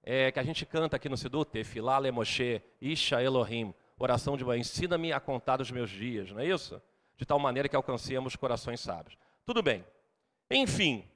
[0.02, 5.12] É que a gente canta aqui no Sidu, Tefilá Lemoshe, Isha Elohim, oração de ensina-me
[5.12, 6.80] a contar os meus dias, não é isso?
[7.16, 9.16] De tal maneira que alcancemos corações sábios.
[9.44, 9.84] Tudo bem.
[10.50, 11.08] Enfim,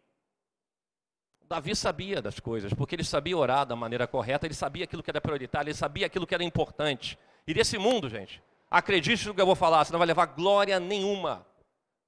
[1.48, 5.10] Davi sabia das coisas, porque ele sabia orar da maneira correta, ele sabia aquilo que
[5.10, 7.18] era prioritário, ele sabia aquilo que era importante.
[7.46, 10.80] E desse mundo, gente, acredite no que eu vou falar, você não vai levar glória
[10.80, 11.46] nenhuma.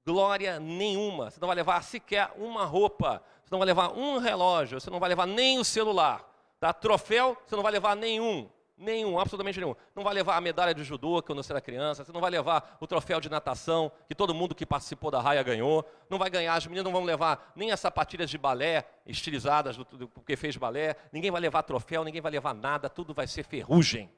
[0.05, 1.31] Glória nenhuma.
[1.31, 4.99] Você não vai levar sequer uma roupa, você não vai levar um relógio, você não
[4.99, 6.25] vai levar nem o celular.
[6.59, 6.73] Tá?
[6.73, 8.49] Troféu, você não vai levar nenhum.
[8.79, 9.75] Nenhum, absolutamente nenhum.
[9.93, 12.79] Não vai levar a medalha de judô, quando você era criança, você não vai levar
[12.81, 16.55] o troféu de natação, que todo mundo que participou da raia ganhou, não vai ganhar,
[16.55, 20.57] as meninas não vão levar nem as sapatilhas de balé estilizadas, do, do, porque fez
[20.57, 24.09] balé, ninguém vai levar troféu, ninguém vai levar nada, tudo vai ser ferrugem.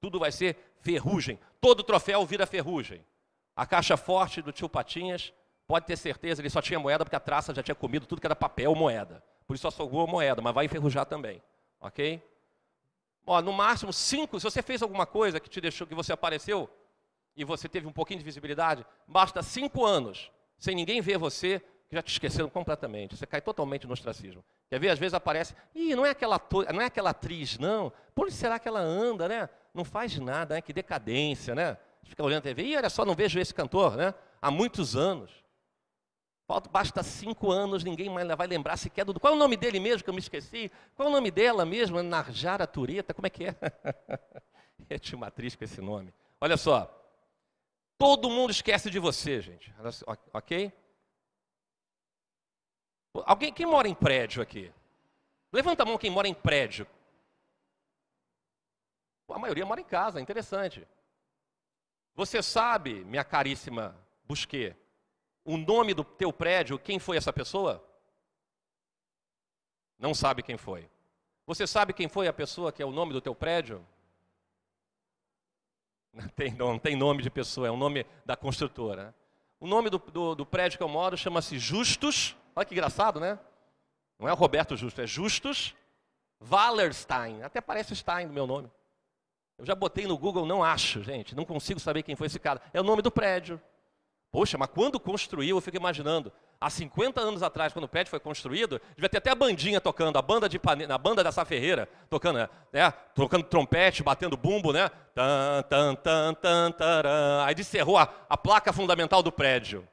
[0.00, 1.38] Tudo vai ser ferrugem.
[1.60, 3.04] Todo troféu vira ferrugem.
[3.54, 5.32] A caixa forte do tio Patinhas,
[5.68, 8.26] pode ter certeza, ele só tinha moeda porque a traça já tinha comido tudo que
[8.26, 9.22] era papel moeda.
[9.46, 11.40] Por isso só sobrou moeda, mas vai enferrujar também.
[11.80, 12.20] Ok?
[13.32, 16.68] Ó, no máximo cinco, se você fez alguma coisa que te deixou, que você apareceu
[17.36, 21.94] e você teve um pouquinho de visibilidade, basta cinco anos sem ninguém ver você, que
[21.94, 23.16] já te esqueceram completamente.
[23.16, 24.44] Você cai totalmente no ostracismo.
[24.68, 24.88] Quer ver?
[24.88, 26.40] Às vezes aparece, ih, não é aquela,
[26.74, 27.92] não é aquela atriz, não.
[28.16, 29.48] Por onde será que ela anda, né?
[29.72, 30.60] Não faz nada, né?
[30.60, 31.78] Que decadência, né?
[32.02, 34.12] Fica olhando a TV, ih, olha só, não vejo esse cantor, né?
[34.42, 35.30] Há muitos anos.
[36.70, 39.20] Basta cinco anos, ninguém mais vai lembrar sequer do.
[39.20, 40.70] Qual é o nome dele mesmo que eu me esqueci?
[40.96, 42.02] Qual é o nome dela mesmo?
[42.02, 43.14] Narjara Tureta?
[43.14, 43.54] Como é que é?
[44.88, 46.12] é tinha uma atriz com esse nome.
[46.40, 46.96] Olha só.
[47.96, 49.72] Todo mundo esquece de você, gente.
[50.32, 50.72] Ok?
[53.26, 54.72] Alguém, quem mora em prédio aqui?
[55.52, 56.86] Levanta a mão quem mora em prédio.
[59.28, 60.86] A maioria mora em casa, interessante.
[62.14, 64.76] Você sabe, minha caríssima Busquet,
[65.54, 67.84] o nome do teu prédio, quem foi essa pessoa?
[69.98, 70.88] Não sabe quem foi.
[71.46, 73.84] Você sabe quem foi a pessoa que é o nome do teu prédio?
[76.12, 79.14] Não tem, não tem nome de pessoa, é o nome da construtora.
[79.58, 82.36] O nome do, do, do prédio que eu moro chama-se Justus.
[82.54, 83.38] Olha que engraçado, né?
[84.18, 85.74] Não é o Roberto Justo, é Justus
[86.40, 87.42] Wallerstein.
[87.42, 88.70] Até parece Stein no meu nome.
[89.58, 91.34] Eu já botei no Google, não acho, gente.
[91.34, 92.62] Não consigo saber quem foi esse cara.
[92.72, 93.60] É o nome do prédio.
[94.32, 98.20] Poxa, mas quando construiu, eu fico imaginando, há 50 anos atrás, quando o prédio foi
[98.20, 102.48] construído, devia ter até a bandinha tocando, a banda de a banda dessa ferreira, tocando,
[102.72, 102.92] né?
[103.12, 104.88] Tocando trompete, batendo bumbo, né?
[105.14, 107.44] Tan, tan, tan, tan, taran.
[107.44, 109.86] Aí descerrou a, a placa fundamental do prédio.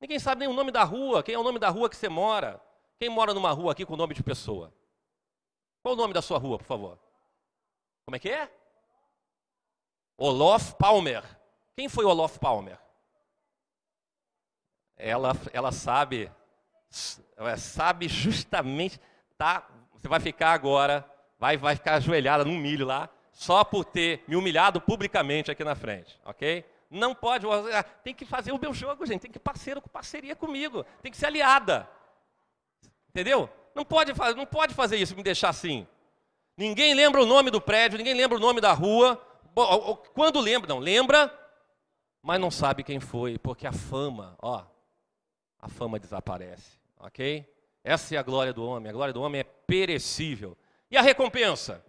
[0.00, 2.08] Ninguém sabe nem o nome da rua, quem é o nome da rua que você
[2.08, 2.60] mora.
[3.00, 4.72] Quem mora numa rua aqui com nome de pessoa?
[5.82, 6.98] Qual o nome da sua rua, por favor?
[8.06, 8.48] Como é que é?
[10.16, 11.24] Olof Palmer.
[11.74, 12.78] Quem foi Olof Palmer?
[14.96, 16.30] Ela, ela sabe,
[17.58, 19.00] sabe justamente,
[19.36, 19.66] tá?
[19.92, 21.04] Você vai ficar agora,
[21.38, 25.74] vai, vai ficar ajoelhada num milho lá, só por ter me humilhado publicamente aqui na
[25.74, 26.64] frente, ok?
[26.90, 30.36] Não pode, ah, tem que fazer o meu jogo, gente, tem que parceiro com parceria
[30.36, 31.88] comigo, tem que ser aliada,
[33.08, 33.50] entendeu?
[33.74, 35.86] Não pode, não pode fazer isso, me deixar assim.
[36.56, 39.20] Ninguém lembra o nome do prédio, ninguém lembra o nome da rua.
[40.14, 41.32] Quando lembra, não, lembra,
[42.22, 44.64] mas não sabe quem foi, porque a fama, ó,
[45.64, 47.50] a fama desaparece, ok?
[47.82, 48.90] Essa é a glória do homem.
[48.90, 50.58] A glória do homem é perecível.
[50.90, 51.82] E a recompensa?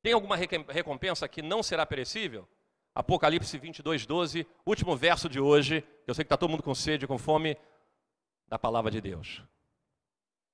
[0.00, 2.48] Tem alguma recompensa que não será perecível?
[2.94, 5.82] Apocalipse 22, 12, último verso de hoje.
[6.06, 7.56] Eu sei que está todo mundo com sede, com fome
[8.46, 9.42] da palavra de Deus.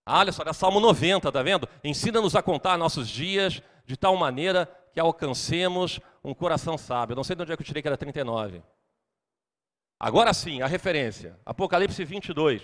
[0.07, 1.69] Ah, olha só, é Salmo 90, tá vendo?
[1.85, 4.65] Ensina-nos a contar nossos dias de tal maneira
[4.95, 7.15] que alcancemos um coração sábio.
[7.15, 8.63] Não sei de onde é que eu tirei que era 39.
[10.03, 11.39] Agora sim, a referência.
[11.47, 12.61] Apocalipse 22,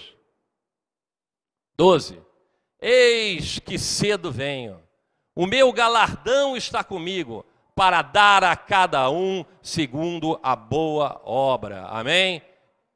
[1.76, 2.20] 12.
[2.80, 4.82] Eis que cedo venho,
[5.36, 11.86] o meu galardão está comigo, para dar a cada um segundo a boa obra.
[11.86, 12.42] Amém?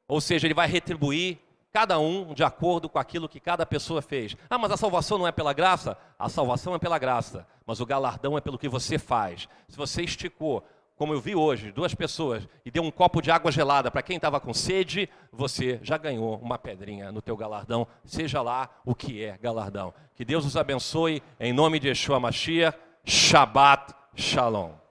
[0.09, 1.39] Ou seja, ele vai retribuir
[1.71, 4.35] cada um de acordo com aquilo que cada pessoa fez.
[4.49, 5.97] Ah, mas a salvação não é pela graça?
[6.19, 9.47] A salvação é pela graça, mas o galardão é pelo que você faz.
[9.69, 10.65] Se você esticou
[10.95, 14.17] como eu vi hoje, duas pessoas, e deu um copo de água gelada para quem
[14.17, 19.23] estava com sede, você já ganhou uma pedrinha no teu galardão, seja lá o que
[19.23, 19.93] é galardão.
[20.15, 24.82] Que Deus os abençoe, em nome de Yeshua Mashiach, Shabbat Shalom.